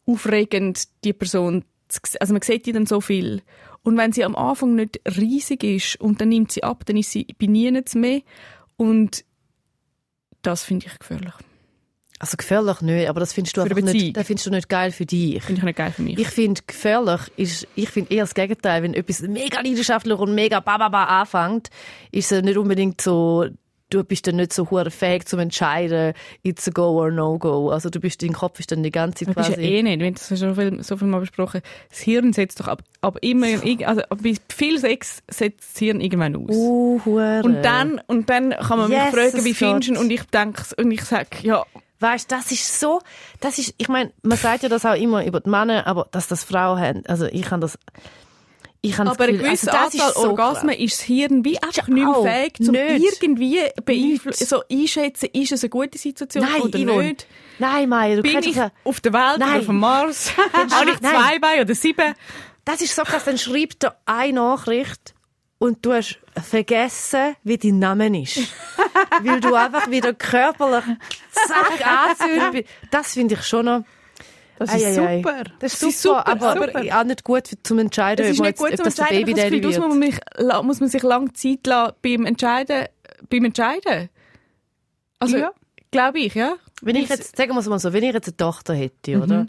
[0.06, 2.18] aufregend, die Person zu sehen.
[2.20, 3.42] Also man sieht die dann so viel.
[3.84, 7.12] Und wenn sie am Anfang nicht riesig ist und dann nimmt sie ab, dann ist
[7.12, 8.22] sie bei niemandem mehr.
[8.78, 9.26] Und
[10.42, 11.34] das finde ich gefährlich.
[12.20, 15.08] Also gefährlich nicht, aber das findest du einfach nicht, das findest du nicht geil für
[15.08, 15.42] dich.
[15.42, 16.20] Finde ich nicht geil für mich.
[16.20, 20.60] Ich finde gefährlich ist, ich finde eher das Gegenteil, wenn etwas mega leidenschaftlich und mega
[20.60, 21.70] bababa anfängt,
[22.12, 23.48] ist es nicht unbedingt so,
[23.92, 27.70] du bist dann nicht so hure fähig zum entscheiden, it's a go or no go.
[27.70, 29.68] Also du bist, dein Kopf ist dann die ganze Zeit Das ist ja quasi.
[29.68, 30.00] eh nicht.
[30.00, 31.62] Wir haben das schon so viel, so viel mal besprochen.
[31.90, 33.48] Das Hirn setzt doch ab, ab immer,
[33.86, 36.56] also bei viel Sex setzt das Hirn irgendwann aus.
[36.56, 37.42] Uh, hure.
[37.44, 40.00] Und dann, und dann kann man mich Jesus fragen, wie findest du?
[40.00, 41.64] Und ich denke, und ich sage, ja,
[42.02, 43.00] Weißt, das ist so,
[43.42, 46.28] das ist, ich meine, man sagt ja das auch immer über die Männer, aber dass
[46.28, 47.78] das Frauen haben, also ich kann das,
[48.84, 51.62] ich aber eine Gefühl, gewisse also das Anzahl ist so Orgasmen ist das Hirn wie
[51.62, 56.80] einfach nicht mehr fähig, um irgendwie so einschätzen, ist es eine gute Situation Nein, oder
[56.80, 57.04] Yvonne.
[57.10, 57.28] nicht.
[57.60, 59.50] Nein, Maya, du Bin kannst ich ja, auf der Welt Nein.
[59.50, 60.32] oder auf dem Mars?
[60.54, 62.16] Habe ich zwei Beine oder sieben?
[62.66, 65.14] das ist so krass, dann schreibt er eine Nachricht
[65.58, 68.40] und du hast vergessen, wie dein Name ist.
[69.22, 70.86] Weil du einfach wieder körperlich
[71.32, 72.66] zack anzünden bist.
[72.90, 73.84] Das finde ich schon noch,
[74.66, 75.18] Das ist Ei, ei, ei.
[75.18, 75.44] super.
[75.60, 77.00] das ist Das ist super, super, aber super.
[77.00, 79.26] auch nicht gut zum Entscheiden, Es ist ob, nicht gut jetzt, ob das Entscheiden.
[79.26, 80.14] Baby das Gefühl, muss man, wird.
[80.40, 82.86] mich, muss man sich lange Zeit lassen beim Entscheiden.
[83.30, 84.10] Beim Entscheiden.
[85.20, 85.52] Also, Ja.
[85.92, 86.56] glaube ich, ja.
[86.82, 89.22] Wenn ich jetzt, sagen wir es mal so, wenn ich jetzt eine Tochter hätte, Mhm.
[89.24, 89.46] oder?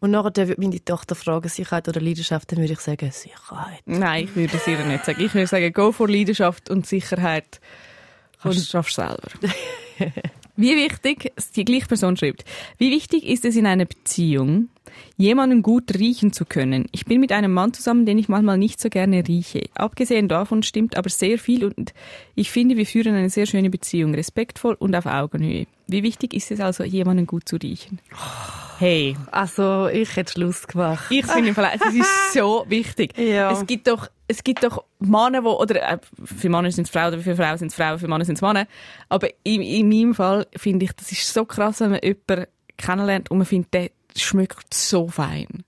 [0.00, 3.80] Und nachher würde meine Tochter fragen, Sicherheit oder Leidenschaft, dann würde ich sagen, Sicherheit.
[3.86, 5.22] Nein, ich würde es ihr nicht sagen.
[5.24, 7.60] Ich würde sagen, go for Leidenschaft und Sicherheit.
[8.42, 9.16] Und du schaffst selber.
[10.56, 12.44] Wie wichtig, die gleiche Person schreibt,
[12.78, 14.68] wie wichtig ist es in einer Beziehung,
[15.16, 16.86] jemanden gut riechen zu können?
[16.92, 19.64] Ich bin mit einem Mann zusammen, den ich manchmal nicht so gerne rieche.
[19.74, 21.92] Abgesehen davon stimmt aber sehr viel und
[22.36, 25.66] ich finde, wir führen eine sehr schöne Beziehung, respektvoll und auf Augenhöhe.
[25.88, 27.98] Wie wichtig ist es also, jemanden gut zu riechen?
[28.78, 29.16] Hey.
[29.30, 31.06] Also, ich hätte Schluss gemacht.
[31.10, 33.16] Ich finde es ist so wichtig.
[33.18, 33.52] Ja.
[33.52, 37.14] Es gibt doch, es gibt doch Männer, wo, oder, äh, für Männer sind es Frauen,
[37.14, 38.66] oder für Frauen sind es Frauen, für Männer sind es Männer.
[39.08, 43.30] Aber in, in meinem Fall finde ich, das ist so krass, wenn man jemanden kennenlernt
[43.30, 45.64] und man findet, der schmeckt so fein.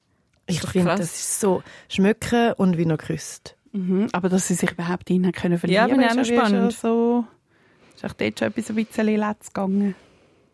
[0.46, 3.56] Ich finde, das ist so schmücken und wie noch küsst.
[3.72, 6.26] Mhm, aber dass sie sich überhaupt in ihn können verlieben Ja, ich auch ist noch
[6.26, 6.72] ja spannend.
[6.72, 7.24] Schon so,
[7.94, 9.94] ist auch dort schon etwas ein bisschen letzt gegangen.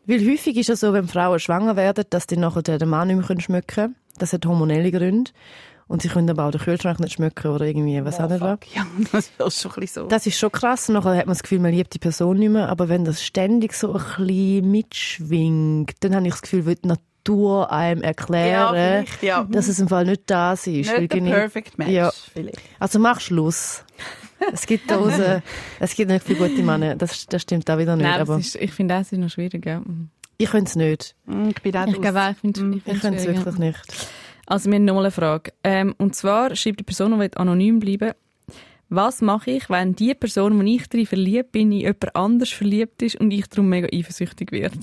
[0.07, 3.29] Weil häufig ist es so, wenn Frauen schwanger werden, dass die nachher den Mann nicht
[3.29, 3.97] mehr schmücken können.
[4.19, 5.31] Das hat hormonelle Gründe.
[5.89, 8.59] Und sie können aber auch den Kühlschrank nicht schmücken oder irgendwie, was auch nicht was.
[8.75, 10.09] Ja, das ist schon ein bisschen so.
[10.09, 10.89] Das ist schon krass.
[10.89, 12.69] Nachher hat man das Gefühl, man liebt die Person nicht mehr.
[12.69, 16.89] Aber wenn das ständig so ein bisschen mitschwingt, dann habe ich das Gefühl, wird die
[16.89, 18.71] Natur einem erklären,
[19.05, 19.47] vielleicht, ja.
[19.51, 20.97] dass es im Fall nicht das ist.
[20.99, 22.11] Nicht der perfect match, Ja.
[22.33, 22.59] vielleicht.
[22.79, 23.85] Also mach Schluss.
[24.53, 25.43] Es gibt da draussen,
[25.81, 26.97] es gibt nicht viele gute Männer.
[26.97, 28.07] Das, das stimmt auch wieder nicht.
[28.07, 29.83] Nein, aber ist, ich finde, das ist noch schwierig, ja.
[30.37, 31.15] ich könnte es nicht.
[31.27, 33.81] Mm, Ich bin auch Ich glaube ich finde könnte es wirklich nicht.
[34.47, 35.53] Also, wir haben noch mal eine Frage.
[35.65, 38.13] Ähm, und zwar schreibt die Person, die anonym bleiben
[38.95, 43.01] was mache ich, wenn die Person, wo ich drin verliebt bin, in jemand anders verliebt
[43.01, 44.77] ist und ich darum mega eifersüchtig werde?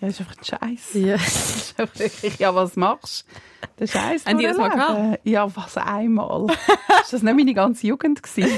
[0.00, 0.94] Ja, das ist einfach ein Scheiß.
[0.94, 1.16] Ja.
[1.18, 3.76] Das ist einfach wirklich, ja, was machst du?
[3.80, 5.16] Der Scheiß Haben die das mal durchleben.
[5.24, 6.46] Ja, was einmal.
[7.02, 8.50] ist das nicht meine ganze Jugend gewesen?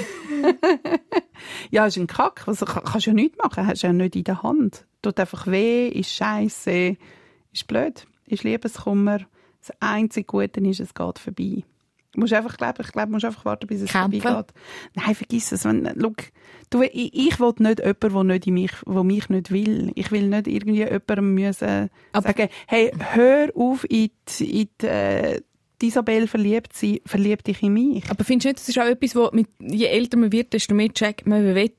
[1.70, 2.42] ja, ist ein Kack.
[2.46, 3.66] Was, kann- kannst du ja nichts machen.
[3.66, 4.85] Hast du ja nicht in der Hand.
[5.03, 6.96] Tut einfach weh, ist scheiße,
[7.53, 9.18] ist blöd, ist Liebeskummer.
[9.66, 11.64] Das einzige Gute ist, es geht vorbei.
[12.12, 14.22] Du musst einfach glauben, ich glaube, du musst einfach warten, bis es Kämpfen.
[14.22, 14.55] vorbeigeht.
[14.94, 15.64] Nein, vergiss es.
[15.66, 16.16] Wenn, look,
[16.70, 19.92] du, ich, ich will nicht jemanden, der nicht in mich, wo mich nicht will.
[19.96, 24.87] Ich will nicht irgendwie jemandem müssen Aber- sagen, hey, hör auf in die, in die,
[24.87, 25.40] äh,
[25.83, 28.09] die Isabel verliebt sein, verlieb dich in mich.
[28.11, 30.74] Aber findest du nicht, das ist auch etwas, wo mit, je älter man wird, desto
[30.74, 31.70] mehr checkt man, man will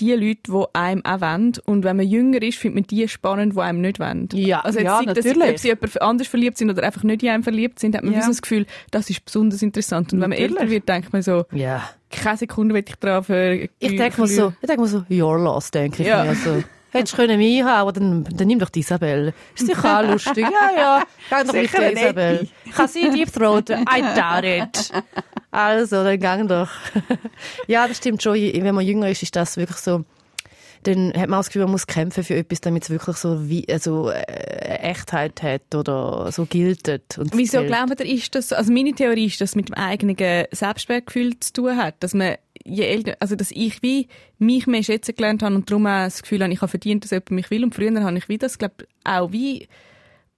[0.00, 1.52] die Leute, die einem auch wollen.
[1.66, 4.28] Und wenn man jünger ist, findet man die spannend, die einem nicht wollen.
[4.32, 5.50] Ja, also jetzt ja, sei das, natürlich.
[5.50, 8.14] ob sie jemand anders verliebt sind oder einfach nicht in einem verliebt sind, hat man
[8.14, 8.26] Ja.
[8.26, 10.12] das Gefühl, das ist besonders interessant.
[10.12, 10.58] Und wenn man Natürlich.
[10.60, 11.82] älter wird, denkt man so, Ja.
[12.10, 15.38] keine Sekunde will ich drauf äh, Ich denke mir so, ich denke mir so, your
[15.38, 16.24] loss, denke ich Ja.
[16.24, 16.34] mir.
[16.34, 16.62] So.
[16.92, 19.32] Hättest du können mich einhauen, dann, dann nimm doch die Isabel.
[19.54, 20.44] Ist sicher auch lustig.
[20.44, 21.02] Ja, ja.
[21.30, 22.48] Gang doch mit Sicher der eine Isabel.
[22.74, 23.70] Kann sie Deep Throat?
[23.70, 24.92] I doubt it.
[25.50, 26.68] Also, dann gang doch.
[27.66, 28.34] ja, das stimmt schon.
[28.34, 30.04] Wenn man jünger ist, ist das wirklich so,
[30.84, 33.66] dann hat man das Gefühl, man muss kämpfen für etwas, damit es wirklich so wie,
[33.70, 34.22] also, äh,
[34.80, 37.18] Echtheit hat oder so giltet.
[37.18, 37.66] Und Wieso zählt.
[37.66, 40.16] glaubt ihr, ist das, also meine Theorie ist, dass es mit dem eigenen
[40.52, 44.08] Selbstwertgefühl zu tun hat, dass man je älter, also dass ich wie
[44.38, 47.10] mich mehr schätzen gelernt habe und darum auch das Gefühl habe, ich habe verdient, dass
[47.10, 49.68] jemand mich will und früher habe ich wie das, glaube auch wie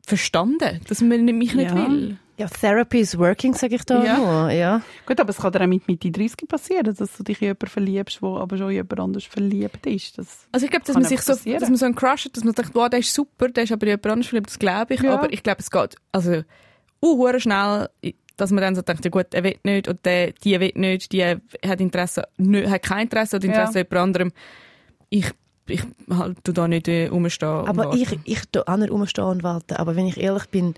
[0.07, 1.77] verstanden, dass man mich nicht Ja.
[1.89, 2.17] will.
[2.43, 4.17] Ja, Therapy is working, sage ich da Ja.
[4.17, 4.51] nur.
[4.51, 4.83] Ja.
[5.07, 7.67] Gut, aber es kann dir auch mit Mitte 30 passieren, dass du dich in jemanden
[7.69, 10.19] verliebst, der aber schon in jemand anders verliebt ist.
[10.19, 11.61] Das Also ich glaube, dass man sich so, passieren.
[11.61, 13.73] dass man so einen Crush hat, dass man denkt, wow, der ist super, der ist
[13.73, 15.01] aber in jemand anderes verliebt, das glaube ich.
[15.03, 15.15] Ja.
[15.15, 16.43] Aber ich glaube, es geht, also,
[17.03, 17.89] uh, schnell,
[18.37, 21.13] dass man dann so denkt, ja gut, er will nicht, oder der, die will nicht,
[21.13, 23.85] die hat Interesse, nö, hat kein Interesse oder Interesse Ja.
[23.85, 24.33] an jemand anderem.
[25.11, 25.31] Ich,
[25.69, 27.49] ich halt, da nicht äh, rumstehen.
[27.61, 29.75] und Aber ich, ich tu auch nicht rumstehen und warten.
[29.77, 30.75] Aber wenn ich ehrlich bin,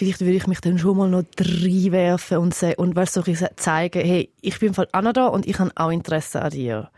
[0.00, 3.36] vielleicht würde ich mich dann schon mal noch reinwerfen und, se- und weißt, so ein
[3.56, 6.50] zeigen, hey, ich bin im Fall auch noch da und ich habe auch Interesse an
[6.50, 6.90] dir.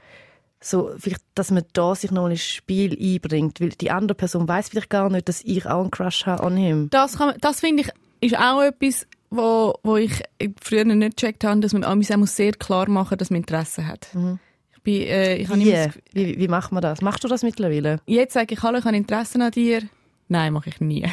[0.60, 4.68] So, vielleicht, dass man da sich noch ins Spiel einbringt, weil die andere Person weiß
[4.68, 6.90] vielleicht gar nicht, dass ich auch einen Crush habe an ihm.
[6.90, 7.88] Das, kann man, das finde ich,
[8.20, 10.22] ist auch etwas, wo, wo ich
[10.60, 14.10] früher nicht gecheckt habe, dass man auch muss sehr klar machen dass man Interesse hat.
[14.76, 15.72] Ich bin, äh, ich Wie?
[15.72, 16.38] das wie?
[16.38, 17.00] Wie macht man das?
[17.00, 17.98] Machst du das mittlerweile?
[18.06, 19.82] Jetzt sage ich, hallo, ich habe Interesse an dir.
[20.28, 21.04] Nein, mache ich nie.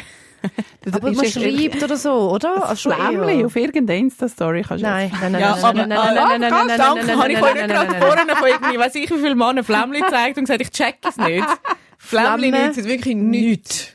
[0.82, 2.54] Das Aber ist man schreibt oder so, oder?
[2.68, 6.14] Das schon Flämmchen auf irgendeiner Insta-Story kannst du Nein, nein, nein, Ja, nein, nein, nein,
[6.14, 8.94] nein, nein, nein, nein, nein, habe ich nein, gerade nein, nein, vorne von irgendwie, weiss
[8.94, 11.46] ich, wie viele Mann ein Flämmchen gezeigt und gesagt, ich check es nicht.
[11.98, 13.88] Flämmchen nützen wirklich nichts.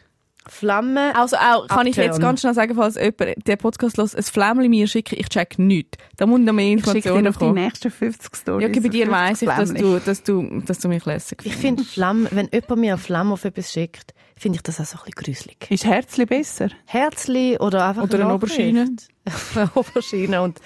[0.47, 1.15] Flamme.
[1.15, 4.69] Also auch, kann ich jetzt ganz schnell sagen, falls jemand den Podcast los, ein Flämmchen
[4.69, 5.97] mir schickt, ich check nichts.
[6.17, 7.63] Da muss noch mehr Ich schicke dir Informationen auf die kommen.
[7.63, 8.63] nächsten 50 Stories.
[8.63, 11.39] Ja, okay, bei dir 50 weiss ich, dass du, dass du, dass du mich lässig
[11.43, 14.85] Ich finde Flamme, wenn jemand mir eine Flamme auf etwas schickt, finde ich das auch
[14.85, 15.71] so ein bisschen gruselig.
[15.71, 16.69] Ist Herzli besser?
[16.85, 18.33] Herzli oder einfach Oder eine.
[18.33, 18.95] Aubergine.
[19.55, 20.59] eine Aubergine und,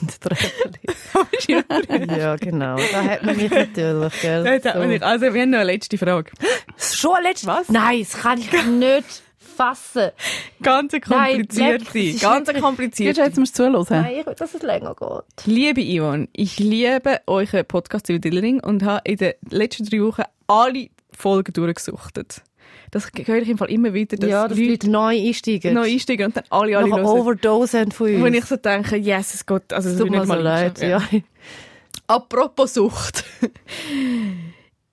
[0.00, 0.76] und Tröpfchen.
[2.18, 2.76] ja, genau.
[2.76, 4.60] Da hat man mich natürlich, gell?
[4.64, 6.30] Hat man nicht- Also, wir haben noch eine letzte Frage.
[6.76, 7.68] Schon letztes Was?
[7.68, 10.10] Nein, das kann ich nicht fassen.
[10.62, 13.20] Ganz eine komplizierte, Nein, ganz eine komplizierte.
[13.22, 13.86] jetzt musst du zuhören.
[13.90, 15.46] Nein, ich will, dass es länger geht.
[15.46, 20.22] Liebe Yvonne, ich liebe euren Podcast über Dillering und habe in den letzten drei Wochen
[20.46, 22.42] alle Folgen durchgesuchtet.
[22.90, 25.74] Das höre ich im Fall immer wieder, dass ja, dass die Leute neu einsteigen.
[25.74, 27.04] neu einsteigen und dann alle, alle hören.
[27.04, 28.20] Overdosen von uns.
[28.20, 30.80] Wo ich so denke, yes, es geht, also es tut mir so leid.
[30.80, 31.02] Ja.
[32.06, 33.24] Apropos Sucht.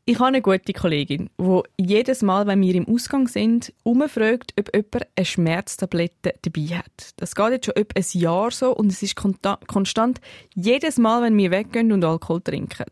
[0.07, 4.71] Ich habe eine gute Kollegin, die jedes Mal, wenn wir im Ausgang sind, umfragt, ob
[4.71, 7.13] jemand eine Schmerztablette dabei hat.
[7.17, 10.21] Das geht jetzt schon etwa ein Jahr so und es ist konstant
[10.53, 12.85] jedes Mal, wenn wir weggehen und Alkohol trinken.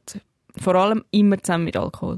[0.60, 2.18] Vor allem immer zusammen mit Alkohol.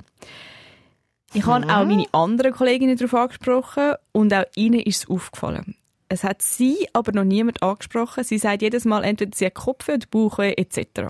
[1.36, 5.76] Ich habe auch meine anderen Kolleginnen darauf angesprochen und auch ihnen ist es aufgefallen.
[6.08, 8.24] Es hat sie aber noch niemand angesprochen.
[8.24, 11.10] Sie sagt jedes Mal entweder sie hat Kopfweh oder Bauchweh etc.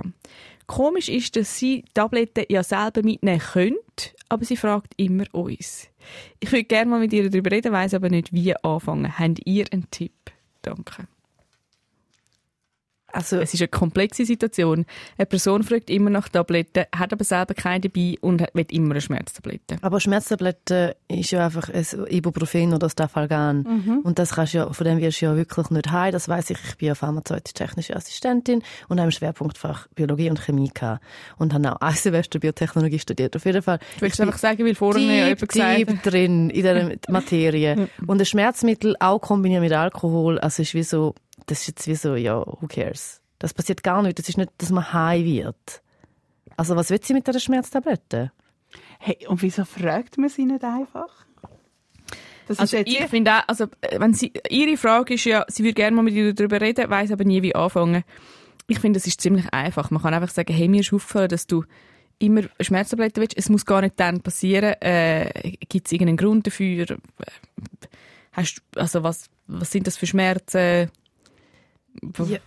[0.66, 5.90] Komisch ist, dass sie Tabletten ja selber mitnehmen könnte, aber sie fragt immer uns.
[6.40, 9.20] Ich würde gerne mal mit ihr darüber reden, weiss aber nicht, wie anfangen.
[9.20, 10.32] Habt ihr einen Tipp?
[10.64, 11.08] Danke.
[13.15, 14.86] Also, Es ist eine komplexe Situation.
[15.17, 18.91] Eine Person fragt immer nach Tabletten, hat aber selber keine dabei und hat- will immer
[18.91, 19.78] eine Schmerztablette.
[19.82, 24.01] aber Schmerztablette ist ja einfach ein Ibuprofen oder Stafalgan.
[24.04, 26.12] Und das kannst du ja, von dem wirst du ja wirklich nicht heim.
[26.12, 26.58] Das weiß ich.
[26.67, 31.04] Ich bin ja pharmazeutisch-technische Assistentin und habe im Schwerpunktfach Biologie und Chemie gehabt.
[31.38, 33.36] Und habe auch ein Semester Biotechnologie studiert.
[33.36, 33.80] Auf jeden Fall.
[33.95, 36.06] Du willst einfach sagen, weil vorhin ja jemand gesagt hat.
[36.13, 37.88] drin in dieser Materie.
[38.08, 41.15] Und ein Schmerzmittel auch kombiniert mit Alkohol, also ist wie so,
[41.46, 43.22] das ist jetzt wie so, ja, who cares?
[43.40, 44.18] Das passiert gar nicht.
[44.20, 45.82] Das ist nicht, dass man high wird.
[46.58, 48.32] Also was will sie mit dieser Schmerztablette?
[49.00, 51.26] Hey, und wieso fragt man sie nicht einfach?
[52.48, 55.64] Das Also ist ich jetzt finde auch, also wenn sie, ihre Frage ist ja, sie
[55.64, 58.04] würde gerne mal mit dir darüber reden, weiß aber nie, wie anfangen.
[58.68, 59.92] Ich finde, das ist ziemlich einfach.
[59.92, 61.66] Man kann einfach sagen, hey, mir ist aufgefallen, dass du
[62.20, 63.38] immer Schmerztabletten willst.
[63.38, 64.76] Es muss gar nicht dann passieren.
[64.82, 66.90] Äh, Gibt es irgendeinen Grund dafür?
[66.90, 66.96] Äh,
[68.32, 70.92] Hast, also was, was sind das für Schmerzen?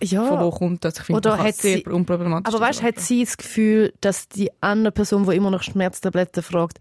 [0.01, 0.97] Ja, von wo kommt das?
[0.99, 3.93] Ich finde, Oder kann hat sehr sie- unproblematisch Aber weißt, das hat sie das Gefühl,
[4.01, 6.79] dass die andere Person, die immer nach Schmerztabletten fragt,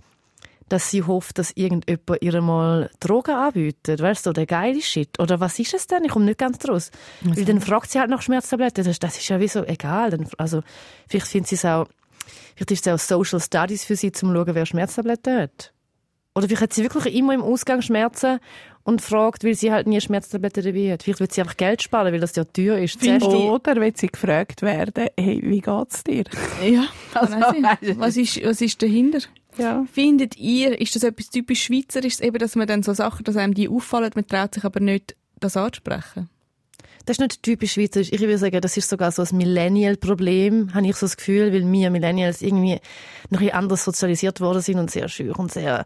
[0.69, 4.03] dass sie hofft, dass irgendjemand ihr mal Drogen anbietet?
[4.03, 5.19] Weißt du, so der geile Shit.
[5.19, 6.05] Oder was ist es denn?
[6.05, 6.91] Ich komme nicht ganz draus.
[7.23, 8.85] Weil dann fragt sie halt nach Schmerztabletten.
[8.85, 10.19] Das, das ist ja wie so egal.
[10.37, 10.63] Also,
[11.09, 11.87] vielleicht findet sie es auch,
[12.55, 15.73] vielleicht ist es auch Social Studies für sie, zum zu schauen, wer Schmerztabletten hat.
[16.35, 18.39] Oder vielleicht hat sie wirklich immer im Ausgang Schmerzen
[18.85, 21.03] und fragt, weil sie halt nie Schmerztabletten dabei hat.
[21.03, 23.03] Vielleicht will sie einfach Geld sparen, weil das ja teuer ist.
[23.03, 26.25] Zuerst die- Oder wenn sie gefragt werden, hey, wie geht's dir?
[26.65, 27.35] Ja, Also,
[27.99, 29.19] was, ist, was ist dahinter?
[29.59, 29.85] Ja.
[29.93, 33.55] Findet ihr, ist das etwas typisch Schweizerisches, eben, dass man dann so Sachen, dass einem
[33.55, 36.29] die auffallen, man traut sich aber nicht, das anzusprechen?
[37.07, 38.09] Das ist nicht typisch schweizerisch.
[38.13, 41.71] Ich würde sagen, das ist sogar so ein Millennial-Problem, habe ich so das Gefühl, weil
[41.71, 42.79] wir Millennials irgendwie
[43.31, 45.85] noch ein anders sozialisiert worden sind und sehr schür und sehr,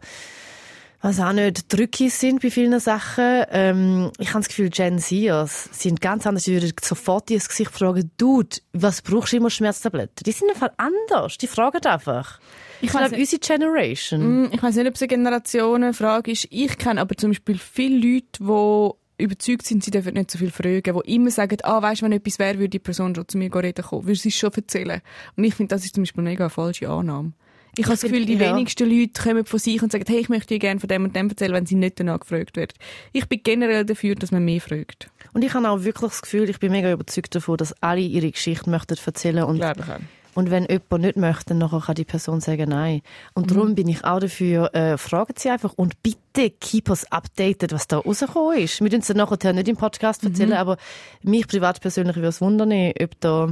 [1.01, 3.43] was auch nicht, drückig sind bei vielen Sachen.
[3.51, 6.43] Ähm, ich habe das Gefühl, Gen Zers sind ganz anders.
[6.43, 10.23] Die würden sofort ins Gesicht fragen, Dude, was brauchst du immer Schmerztabletten?
[10.25, 11.37] Die sind einfach anders.
[11.37, 12.39] Die fragen einfach.
[12.81, 14.21] Ich, weiss glaube, unsere Generation.
[14.21, 16.47] Hm, Ich weiß nicht, ob es eine Generationenfrage ist.
[16.51, 20.51] Ich kenne aber zum Beispiel viele Leute, die überzeugt sind, sie dürfen nicht so viel
[20.51, 23.37] fragen, die immer sagen, ah, weisst du, wenn etwas wäre, würde die Person schon zu
[23.37, 25.01] mir reden kommen, würde sie es schon erzählen.
[25.35, 27.33] Und ich finde, das ist zum Beispiel eine mega falsche Annahme.
[27.75, 28.51] Ich, habe das Gefühl, die ja.
[28.51, 31.15] wenigsten Leute kommen von sich und sagen, hey, ich möchte dir gerne von dem und
[31.15, 32.73] dem erzählen, wenn sie nicht danach gefragt wird.
[33.13, 35.09] Ich bin generell dafür, dass man mehr fragt.
[35.33, 38.29] Und ich habe auch wirklich das Gefühl, ich bin mega überzeugt davon, dass alle ihre
[38.29, 39.99] Geschichte möchten erzählen und Glaube ich auch.
[40.35, 43.01] Und wenn jemand nicht möchte, dann nachher kann die Person sagen Nein.
[43.33, 47.71] Und darum bin ich auch dafür, äh, fragen Sie einfach und bitte keep us updated,
[47.71, 48.81] was da rausgekommen ist.
[48.81, 50.77] Wir uns dann nachher nicht im Podcast erzählen, aber
[51.21, 53.49] mich privat persönlich würde es wundern, ob da...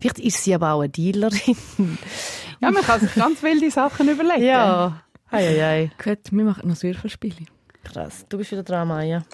[0.00, 1.56] Vielleicht ist sie aber auch eine Dealerin.
[2.60, 4.44] ja, man kann sich ganz wilde Sachen überlegen.
[4.44, 5.02] ja.
[5.30, 5.90] Ei, ei, ei.
[6.02, 7.34] Gut, wir machen noch das Würfelspiel.
[7.84, 8.26] Krass.
[8.28, 9.24] Du bist wieder dran, Maya.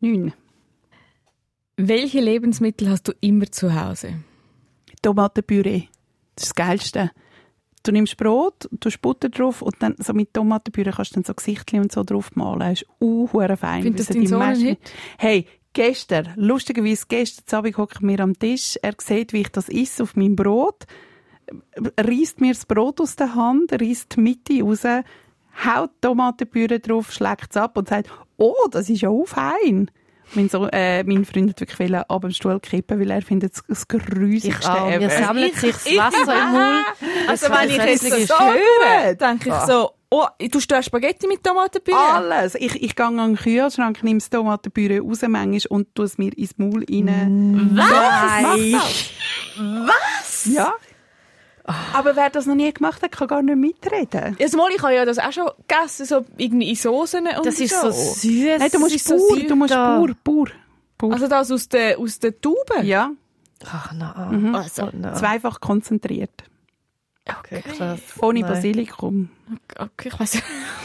[0.00, 0.32] Neun.
[1.76, 4.14] Welche Lebensmittel hast du immer zu Hause?
[5.02, 5.82] Tomatenpüree.
[6.34, 7.10] Das ist das Geilste.
[7.82, 11.34] Du nimmst Brot, du Butter drauf und dann so mit Tomatenpüree kannst du dann so
[11.34, 12.60] Gesichtchen und so drauf malen.
[12.60, 13.94] Das ist uh, fein.
[13.94, 14.76] Die Sohn ein meisten-?
[15.18, 18.78] Hey, gestern, lustigerweise gestern Abend hocke ich mir am Tisch.
[18.80, 20.86] Er sieht, wie ich das esse auf meinem Brot,
[21.98, 24.84] reißt mir das Brot aus der Hand, reißt die Mitte raus,
[25.64, 29.90] haut Tomatenpüree drauf, schlägt es ab und sagt, oh, das ist ja auch fein.
[30.34, 33.54] Mein, so äh, mein Freund hat wirklich wollen ab dem Stuhl kippen, weil er findet
[33.54, 34.86] es das grusigste Ich auch.
[34.86, 35.10] Mir ever.
[35.10, 36.84] sammelt sich das Wasser im Mund.
[37.28, 41.96] Also wenn ich jetzt so höre, denke ich so, oh, du stehst Spaghetti mit Tomatenpüree?
[41.96, 42.54] Alles.
[42.56, 46.36] Ich, ich gehe an den Kühlschrank, nehme das Tomatenpüree raus manchmal und tue es mir
[46.36, 47.70] ins Maul rein.
[47.74, 49.10] Was?
[49.56, 50.46] Was?
[50.52, 50.74] Ja.
[51.92, 54.36] Aber wer das noch nie gemacht hat, kann gar nicht mitreden.
[54.38, 57.58] Ja, mal, ich habe ja das auch schon gegessen, so irgendwie in Soßen und Das
[57.58, 58.58] ist so süß.
[58.58, 59.98] Nein, du musst Das ist so pur, süß du musst da.
[59.98, 60.48] pur, pur,
[60.96, 61.12] pur.
[61.12, 62.82] Also das aus der, aus der Tube?
[62.82, 63.10] ja,
[63.64, 64.54] Ach nein.
[64.54, 65.14] Also, nein.
[65.16, 66.44] zweifach konzentriert.
[67.40, 68.00] Okay, krass.
[68.20, 68.50] Ohne Nein.
[68.52, 69.30] Basilikum.
[69.76, 70.42] Okay, ich weiß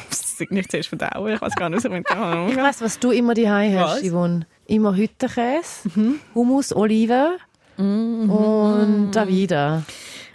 [0.09, 2.81] das ist nicht zuerst verdauen, ich weiß gar nicht, was ich mit dem Ich weiss,
[2.81, 4.03] was du immer daheim hast?
[4.03, 4.47] Yvonne.
[4.65, 5.89] Immer Hüttenkäse,
[6.33, 7.33] Hummus, Oliven
[7.77, 9.83] und Davida.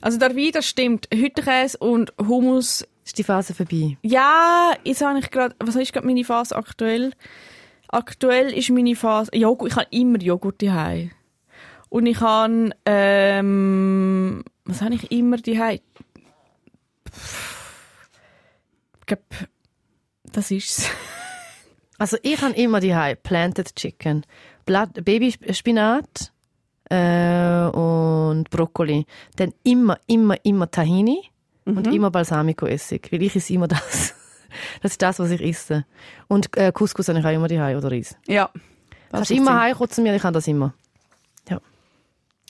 [0.07, 1.09] Also Darwi, das stimmt.
[1.13, 2.87] Hüttenkäse und Hummus.
[3.05, 3.97] Ist die Phase vorbei?
[4.03, 7.11] Ja, jetzt habe ich gerade, was ist gerade meine Phase aktuell?
[7.89, 11.11] Aktuell ist meine Phase, Joghurt, ich habe immer Joghurt daheim.
[11.89, 15.81] Und ich habe, ähm, was habe ich immer daheim?
[19.01, 19.25] Ich glaube,
[20.23, 20.89] das ist's.
[21.99, 24.25] Also ich habe immer daheim Planted Chicken,
[24.67, 26.31] Blatt, Babyspinat
[26.91, 29.07] äh, und Brokkoli.
[29.37, 31.23] Dann immer, immer, immer Tahini
[31.65, 34.15] und immer Balsamico-Essig, weil ich esse immer das.
[34.81, 35.85] Das ist das, was ich esse.
[36.29, 38.17] Und äh, Couscous habe ich auch immer daheim oder Reis.
[38.27, 38.49] Ja.
[39.11, 40.73] Kannst macht immer heimkommen zu mir, ich habe das immer.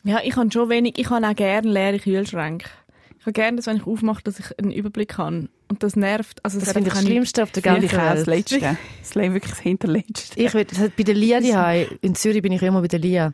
[0.06, 2.70] Ja, ich habe schon wenig, ich habe auch gerne leere Kühlschränke.
[3.18, 5.48] Ich habe gerne, dass wenn ich aufmache, dass ich einen Überblick habe.
[5.68, 6.44] Und das nervt.
[6.44, 8.50] Also, Das hat finde ich das Schlimmste auf der ganzen auch das Welt.
[8.50, 8.78] Letzte.
[9.00, 10.40] Das wirklich das Hinterletzte.
[10.40, 13.32] Ich will, das bei der Lia daheim, in Zürich bin ich immer bei der Lia.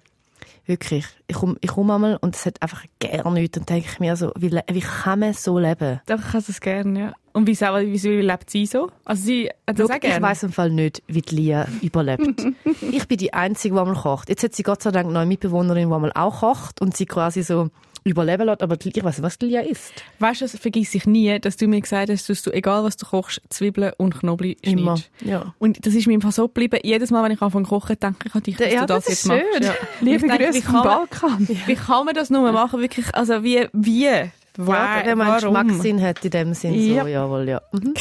[0.67, 1.07] Wirklich.
[1.27, 3.59] Ich komme ich komm einmal und es hat einfach gar nichts.
[3.59, 6.01] Und denke ich mir so, wie, wie kann man so leben?
[6.07, 7.13] Doch, ich habe es gerne, ja.
[7.33, 8.91] Und wieso, wieso lebt sie so?
[9.05, 10.23] Also sie hat das auch ich gerne.
[10.23, 12.45] weiss im Fall nicht, wie die Lia überlebt.
[12.93, 14.29] ich bin die Einzige, die einmal kocht.
[14.29, 17.07] Jetzt hat sie Gott sei Dank noch eine Mitbewohnerin, die einmal auch kocht und sie
[17.07, 17.71] quasi so
[18.05, 18.63] überleben lässt.
[18.63, 19.93] Aber ich nicht, was die Lia isst.
[20.19, 23.07] Weißt du, vergiss ich nie, dass du mir gesagt hast, dass du, egal was du
[23.07, 24.97] kochst, Zwiebeln und Knoblauch Immer.
[24.97, 25.11] schneidest.
[25.25, 25.55] Ja.
[25.59, 26.79] Und das ist mir einfach so geblieben.
[26.83, 29.05] Jedes Mal, wenn ich anfange zu kochen, denke ich an dich, dass Ja, du das,
[29.05, 29.45] das ist jetzt machst.
[29.55, 29.63] schön.
[29.63, 29.75] Ja.
[30.01, 31.49] Liebe Grüße vom Balkan.
[31.67, 32.81] Wie kann man das nur machen?
[32.81, 34.05] Wirklich, also wie, wie?
[34.05, 34.27] Ja,
[34.57, 35.35] Wa- wenn man einen?
[35.41, 36.73] Geschmackssinn hat in dem Sinn.
[36.75, 37.07] So, Ja.
[37.07, 37.63] jawohl, ja.
[37.73, 37.95] Mhm.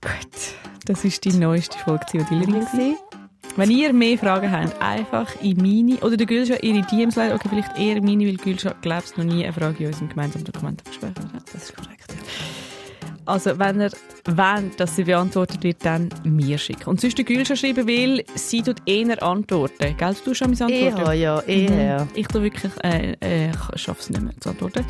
[0.00, 0.42] Gut.
[0.86, 2.96] Das ist die neueste Folge die Dillerin.
[3.56, 7.48] Wenn ihr mehr Fragen habt, einfach in meine, oder der Gülscha ihre DMs leiten, okay,
[7.50, 11.44] vielleicht eher meine, weil Gülscha, glaubst noch nie eine Frage in unserem gemeinsamen Dokumentengespräch hat.
[11.52, 12.06] Das ist korrekt.
[12.08, 12.62] ja.
[13.24, 13.90] Also, wenn ihr
[14.24, 16.88] wollt, dass sie beantwortet wird, dann mir schicken.
[16.88, 19.96] Und sonst der Gülscha schreiben will, sie tut eher antworten.
[19.96, 21.06] Gell, du schon meine Antworten?
[21.06, 22.08] Eher, ja, eher.
[22.14, 24.84] Ich tue wirklich, äh, äh, ich schaffe es nicht mehr zu antworten.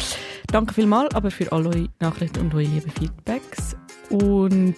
[0.47, 3.77] Danke vielmals, aber für alle eure Nachrichten und eure lieben Feedbacks.
[4.09, 4.77] Und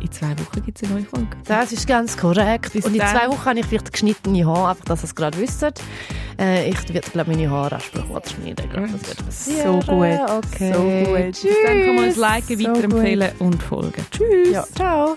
[0.00, 1.28] in zwei Wochen gibt es eine neue Folge.
[1.46, 2.72] Das ist ganz korrekt.
[2.72, 3.16] Bis und in dann.
[3.16, 5.64] zwei Wochen habe ich vielleicht geschnittene Haare, einfach, dass ihr es gerade wisst.
[6.40, 7.78] Äh, ich werde, glaube meine Haare
[8.10, 8.68] kurz schneiden.
[8.70, 9.82] glaub, Das wird passieren.
[9.82, 10.44] So gut.
[10.44, 10.72] Okay.
[10.72, 11.42] So gut.
[11.42, 14.06] Bis dann kann man uns liken, So weiterempfehlen und folgen.
[14.10, 14.50] Tschüss!
[14.52, 15.16] Ja, ciao.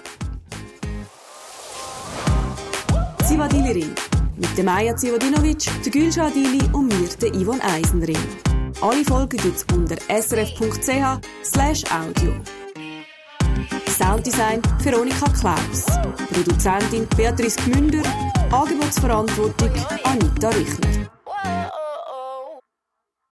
[3.27, 3.93] Zivadili-Ring.
[4.37, 8.17] Mit der Maja Zivadinovic, der Gülşah Adili und mir, der Yvonne Eisenring.
[8.81, 12.33] Alle Folgen gibt's unter srf.ch slash audio.
[14.01, 15.85] Sounddesign Veronika Klaus.
[16.33, 18.01] Produzentin Beatrice Gmünder.
[18.51, 19.69] Angebotsverantwortung
[20.03, 21.07] Anita Richner.